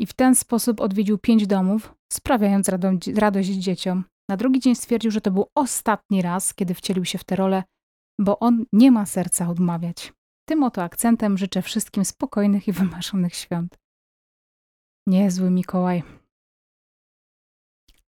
[0.00, 2.68] I w ten sposób odwiedził pięć domów, sprawiając
[3.14, 4.04] radość dzieciom.
[4.28, 7.62] Na drugi dzień stwierdził, że to był ostatni raz, kiedy wcielił się w tę rolę,
[8.20, 10.12] bo on nie ma serca odmawiać.
[10.48, 13.78] Tym oto akcentem życzę wszystkim spokojnych i wymarzonych świąt.
[15.08, 16.02] Niezły Mikołaj.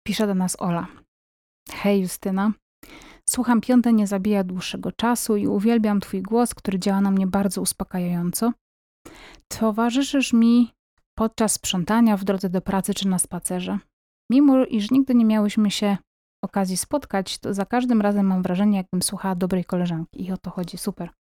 [0.07, 0.87] Pisze do nas Ola.
[1.71, 2.53] Hej Justyna.
[3.31, 7.61] Słucham Piąte nie zabija dłuższego czasu i uwielbiam Twój głos, który działa na mnie bardzo
[7.61, 8.53] uspokajająco.
[9.49, 10.73] Towarzyszysz mi
[11.19, 13.79] podczas sprzątania w drodze do pracy czy na spacerze.
[14.31, 15.97] Mimo iż nigdy nie miałyśmy się
[16.45, 20.27] okazji spotkać, to za każdym razem mam wrażenie, jakbym słuchała dobrej koleżanki.
[20.27, 21.11] I o to chodzi, super.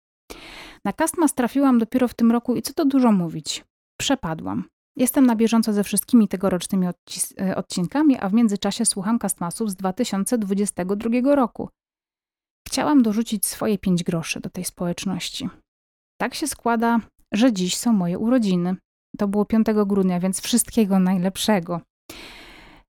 [0.85, 3.64] Na Castmas trafiłam dopiero w tym roku i co to dużo mówić.
[4.01, 4.64] Przepadłam.
[4.97, 6.87] Jestem na bieżąco ze wszystkimi tegorocznymi
[7.41, 11.69] e, odcinkami, a w międzyczasie słucham Castmasów z 2022 roku.
[12.69, 15.49] Chciałam dorzucić swoje pięć groszy do tej społeczności.
[16.21, 17.01] Tak się składa,
[17.33, 18.77] że dziś są moje urodziny.
[19.19, 21.81] To było 5 grudnia, więc wszystkiego najlepszego.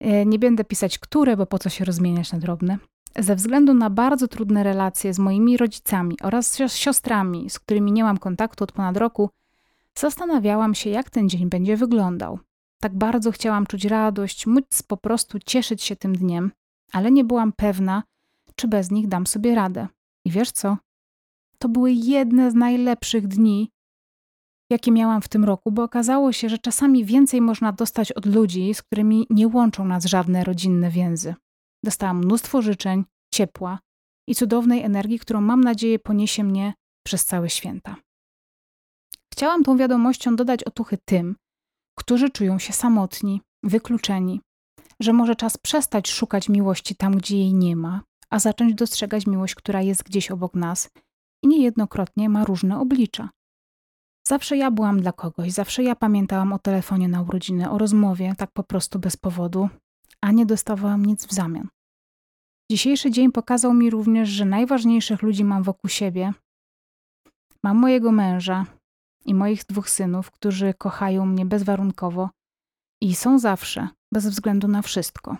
[0.02, 2.78] E, nie będę pisać które, bo po co się rozmieniać na drobne.
[3.18, 8.18] Ze względu na bardzo trudne relacje z moimi rodzicami oraz siostrami, z którymi nie mam
[8.18, 9.30] kontaktu od ponad roku,
[9.94, 12.38] zastanawiałam się, jak ten dzień będzie wyglądał.
[12.80, 16.50] Tak bardzo chciałam czuć radość, móc po prostu cieszyć się tym dniem,
[16.92, 18.02] ale nie byłam pewna,
[18.56, 19.88] czy bez nich dam sobie radę.
[20.24, 20.76] I wiesz co?
[21.58, 23.70] To były jedne z najlepszych dni,
[24.72, 28.74] jakie miałam w tym roku, bo okazało się, że czasami więcej można dostać od ludzi,
[28.74, 31.34] z którymi nie łączą nas żadne rodzinne więzy.
[31.84, 33.04] Dostałam mnóstwo życzeń,
[33.34, 33.78] ciepła
[34.28, 36.74] i cudownej energii, którą mam nadzieję poniesie mnie
[37.06, 37.96] przez całe święta.
[39.32, 41.36] Chciałam tą wiadomością dodać otuchy tym,
[41.98, 44.40] którzy czują się samotni, wykluczeni,
[45.00, 49.54] że może czas przestać szukać miłości tam, gdzie jej nie ma, a zacząć dostrzegać miłość,
[49.54, 50.90] która jest gdzieś obok nas
[51.44, 53.28] i niejednokrotnie ma różne oblicza.
[54.26, 58.50] Zawsze ja byłam dla kogoś, zawsze ja pamiętałam o telefonie na urodziny, o rozmowie, tak
[58.52, 59.68] po prostu bez powodu,
[60.20, 61.68] a nie dostawałam nic w zamian.
[62.70, 66.32] Dzisiejszy dzień pokazał mi również, że najważniejszych ludzi mam wokół siebie.
[67.62, 68.66] Mam mojego męża
[69.24, 72.30] i moich dwóch synów, którzy kochają mnie bezwarunkowo
[73.02, 75.36] i są zawsze, bez względu na wszystko.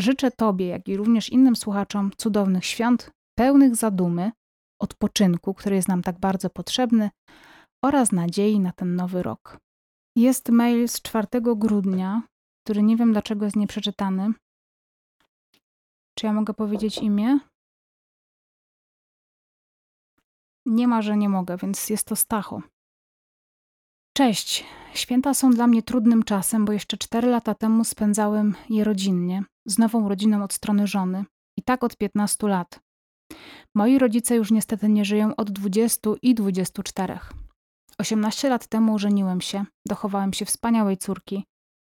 [0.00, 4.32] Życzę Tobie, jak i również innym słuchaczom cudownych świąt, pełnych zadumy,
[4.80, 7.10] odpoczynku, który jest nam tak bardzo potrzebny,
[7.84, 9.58] oraz nadziei na ten nowy rok.
[10.16, 12.22] Jest mail z 4 grudnia,
[12.64, 14.32] który nie wiem dlaczego jest nieprzeczytany.
[16.18, 17.38] Czy ja mogę powiedzieć imię?
[20.66, 22.62] Nie ma, że nie mogę, więc jest to Stacho.
[24.16, 24.64] Cześć.
[24.94, 29.78] Święta są dla mnie trudnym czasem, bo jeszcze 4 lata temu spędzałem je rodzinnie, z
[29.78, 31.24] nową rodziną od strony żony.
[31.58, 32.80] I tak od 15 lat.
[33.74, 37.18] Moi rodzice już niestety nie żyją od 20 i 24.
[38.00, 41.44] 18 lat temu żeniłem się, dochowałem się wspaniałej córki,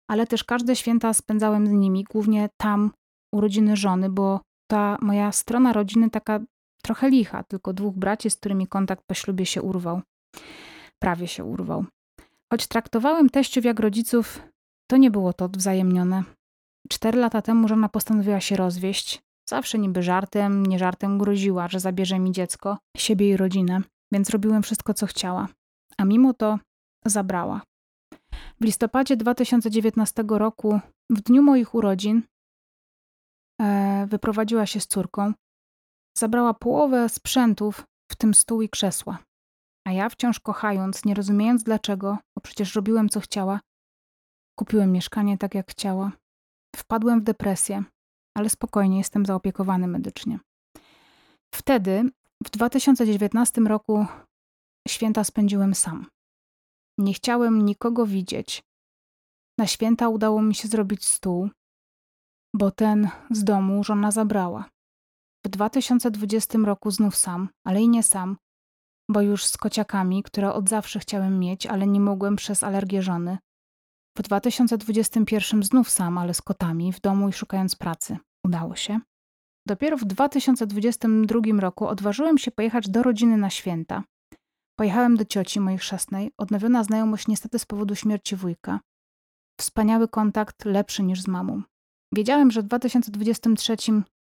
[0.10, 2.92] ale też każde święta spędzałem z nimi, głównie tam
[3.34, 4.42] u rodziny żony, bo
[4.72, 6.40] ta moja strona rodziny taka
[6.84, 10.02] trochę licha, tylko dwóch braci, z którymi kontakt po ślubie się urwał.
[11.00, 11.86] Prawie się urwał.
[12.54, 14.42] Choć traktowałem teściów jak rodziców,
[14.90, 16.24] to nie było to wzajemnione.
[16.90, 19.22] Cztery lata temu żona postanowiła się rozwieść.
[19.50, 23.82] Zawsze niby żartem, nie żartem groziła, że zabierze mi dziecko, siebie i rodzinę,
[24.14, 25.48] więc robiłem wszystko, co chciała.
[26.02, 26.60] A mimo to
[27.06, 27.62] zabrała.
[28.62, 30.80] W listopadzie 2019 roku,
[31.10, 32.22] w dniu moich urodzin,
[33.62, 35.34] e, wyprowadziła się z córką.
[36.18, 39.18] Zabrała połowę sprzętów, w tym stół i krzesła.
[39.88, 43.60] A ja wciąż kochając, nie rozumiejąc dlaczego, bo przecież robiłem co chciała,
[44.60, 46.12] kupiłem mieszkanie tak jak chciała.
[46.76, 47.84] Wpadłem w depresję,
[48.38, 50.40] ale spokojnie jestem zaopiekowany medycznie.
[51.56, 52.10] Wtedy,
[52.46, 54.06] w 2019 roku,
[54.88, 56.06] święta spędziłem sam.
[56.98, 58.64] Nie chciałem nikogo widzieć.
[59.60, 61.50] Na święta udało mi się zrobić stół,
[62.56, 64.70] bo ten z domu żona zabrała.
[65.46, 68.38] W 2020 roku znów sam, ale i nie sam,
[69.10, 73.38] bo już z kociakami, które od zawsze chciałem mieć, ale nie mogłem przez alergię żony.
[74.18, 78.18] W 2021 znów sam, ale z kotami, w domu i szukając pracy.
[78.46, 79.00] Udało się.
[79.68, 84.04] Dopiero w 2022 roku odważyłem się pojechać do rodziny na święta.
[84.76, 88.80] Pojechałem do cioci mojej chrzestnej, odnowiona znajomość niestety z powodu śmierci wujka.
[89.60, 91.62] Wspaniały kontakt, lepszy niż z mamą.
[92.14, 93.76] Wiedziałem, że w 2023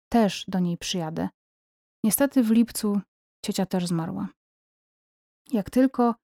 [0.10, 1.30] też do niej przyjadę.
[2.04, 3.02] Niestety w lipcu
[3.46, 4.28] ciocia też zmarła.
[5.52, 6.16] Jak tylko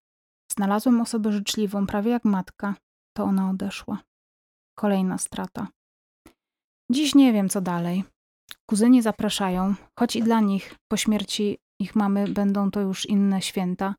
[0.51, 2.75] znalazłem osobę życzliwą, prawie jak matka,
[3.17, 3.99] to ona odeszła.
[4.79, 5.67] kolejna strata.
[6.91, 8.03] Dziś nie wiem, co dalej.
[8.69, 13.95] Kuzyni zapraszają, choć i dla nich po śmierci ich mamy będą to już inne święta.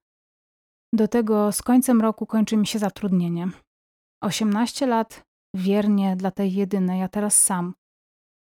[0.95, 3.49] Do tego z końcem roku kończy mi się zatrudnienie.
[4.23, 5.23] 18 lat
[5.55, 7.75] wiernie dla tej jedynej, a teraz sam.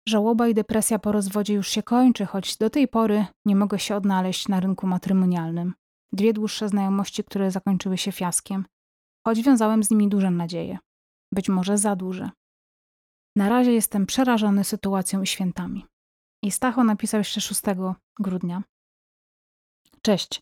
[0.07, 3.95] Żałoba i depresja po rozwodzie już się kończy, choć do tej pory nie mogę się
[3.95, 5.73] odnaleźć na rynku matrymonialnym.
[6.13, 8.65] Dwie dłuższe znajomości, które zakończyły się fiaskiem,
[9.27, 10.77] choć wiązałem z nimi duże nadzieje.
[11.33, 12.29] Być może za duże.
[13.35, 15.85] Na razie jestem przerażony sytuacją i świętami.
[16.43, 17.61] I Stacho napisał jeszcze 6
[18.19, 18.63] grudnia.
[20.01, 20.41] Cześć.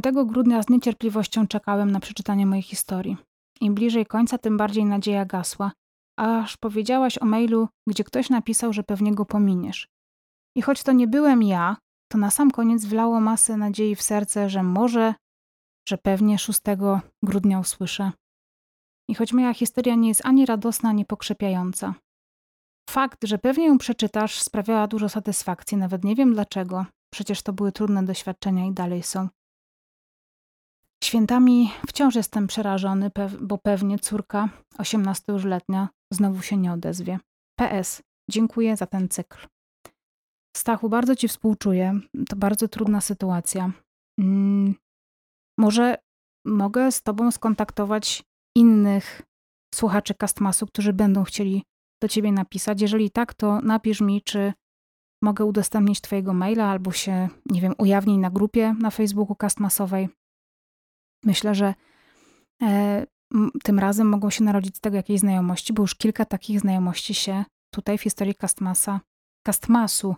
[0.00, 3.16] 5 grudnia z niecierpliwością czekałem na przeczytanie mojej historii.
[3.60, 5.72] Im bliżej końca, tym bardziej nadzieja gasła,
[6.18, 9.88] aż powiedziałaś o mailu, gdzie ktoś napisał, że pewnie go pominiesz.
[10.56, 11.76] I choć to nie byłem ja,
[12.12, 15.14] to na sam koniec wlało masę nadziei w serce, że może,
[15.88, 16.60] że pewnie 6
[17.22, 18.12] grudnia usłyszę.
[19.08, 21.94] I choć moja historia nie jest ani radosna, ani pokrzepiająca.
[22.90, 26.86] Fakt, że pewnie ją przeczytasz, sprawiała dużo satysfakcji, nawet nie wiem dlaczego.
[27.14, 29.28] Przecież to były trudne doświadczenia i dalej są.
[31.04, 34.48] Świętami wciąż jestem przerażony, bo pewnie córka,
[34.78, 37.18] 18 już letnia, znowu się nie odezwie.
[37.60, 38.02] PS.
[38.30, 39.46] Dziękuję za ten cykl.
[40.56, 42.00] Stachu, bardzo Ci współczuję.
[42.28, 43.72] To bardzo trudna sytuacja.
[44.20, 44.74] Hmm,
[45.58, 45.96] może
[46.46, 48.22] mogę z Tobą skontaktować
[48.56, 49.22] innych
[49.74, 51.62] słuchaczy Castmasu, którzy będą chcieli
[52.02, 52.82] do Ciebie napisać.
[52.82, 54.52] Jeżeli tak, to napisz mi, czy
[55.22, 60.08] mogę udostępnić Twojego maila albo się, nie wiem, ujawnij na grupie na Facebooku Castmasowej.
[61.24, 61.74] Myślę, że
[62.62, 63.06] e,
[63.62, 67.44] tym razem mogą się narodzić z tego jakieś znajomości, bo już kilka takich znajomości się
[67.74, 69.00] tutaj w historii Castmasa,
[69.46, 70.16] Castmasu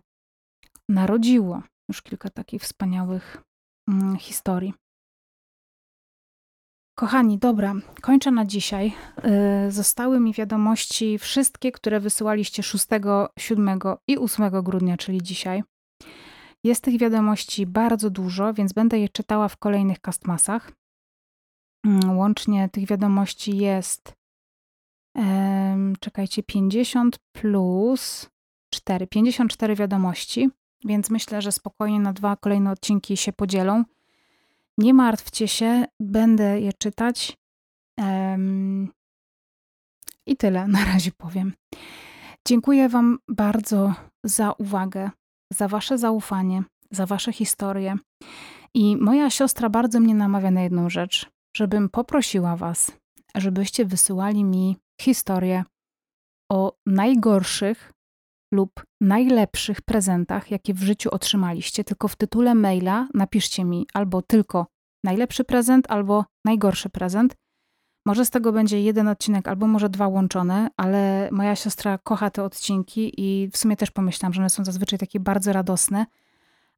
[0.88, 1.62] narodziło.
[1.88, 3.42] Już kilka takich wspaniałych
[3.88, 4.74] mm, historii.
[6.98, 8.92] Kochani, dobra, kończę na dzisiaj.
[9.64, 12.86] Yy, zostały mi wiadomości wszystkie, które wysyłaliście 6,
[13.38, 13.78] 7
[14.08, 15.62] i 8 grudnia, czyli dzisiaj.
[16.64, 20.72] Jest tych wiadomości bardzo dużo, więc będę je czytała w kolejnych castmasach.
[21.84, 24.14] Mm, łącznie tych wiadomości jest,
[26.00, 28.30] czekajcie, 50 plus
[28.70, 30.50] 4, 54 wiadomości,
[30.84, 33.84] więc myślę, że spokojnie na dwa kolejne odcinki się podzielą.
[34.78, 37.36] Nie martwcie się, będę je czytać.
[40.26, 41.52] I tyle na razie powiem.
[42.48, 45.10] Dziękuję Wam bardzo za uwagę,
[45.52, 47.96] za Wasze zaufanie, za Wasze historie.
[48.74, 52.92] I moja siostra bardzo mnie namawia na jedną rzecz żebym poprosiła Was,
[53.34, 55.64] żebyście wysyłali mi historię
[56.52, 57.92] o najgorszych
[58.54, 61.84] lub najlepszych prezentach, jakie w życiu otrzymaliście.
[61.84, 64.66] Tylko w tytule maila napiszcie mi albo tylko
[65.04, 67.34] najlepszy prezent, albo najgorszy prezent.
[68.06, 72.42] Może z tego będzie jeden odcinek, albo może dwa łączone, ale moja siostra kocha te
[72.44, 76.06] odcinki i w sumie też pomyślałam, że one są zazwyczaj takie bardzo radosne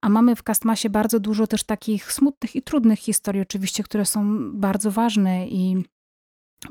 [0.03, 4.51] a mamy w Castmasie bardzo dużo też takich smutnych i trudnych historii, oczywiście, które są
[4.53, 5.85] bardzo ważne i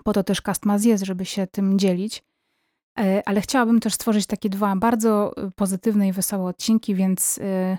[0.04, 2.24] po to też Castmas jest, żeby się tym dzielić.
[3.00, 7.78] E, ale chciałabym też stworzyć takie dwa bardzo e, pozytywne i wesołe odcinki, więc e,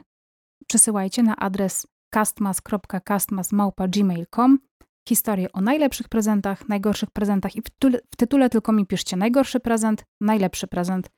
[0.67, 4.59] przesyłajcie na adres castmas.castmas.gmail.com
[5.09, 9.61] historię o najlepszych prezentach, najgorszych prezentach i w tytule, w tytule tylko mi piszcie najgorszy
[9.61, 11.11] prezent, najlepszy prezent.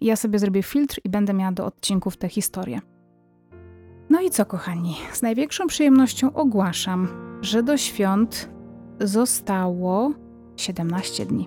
[0.00, 2.93] I ja sobie zrobię filtr i będę miała do odcinków te historie.
[4.14, 4.96] No i co, kochani?
[5.12, 7.08] Z największą przyjemnością ogłaszam,
[7.40, 8.50] że do świąt
[9.00, 10.12] zostało
[10.56, 11.46] 17 dni.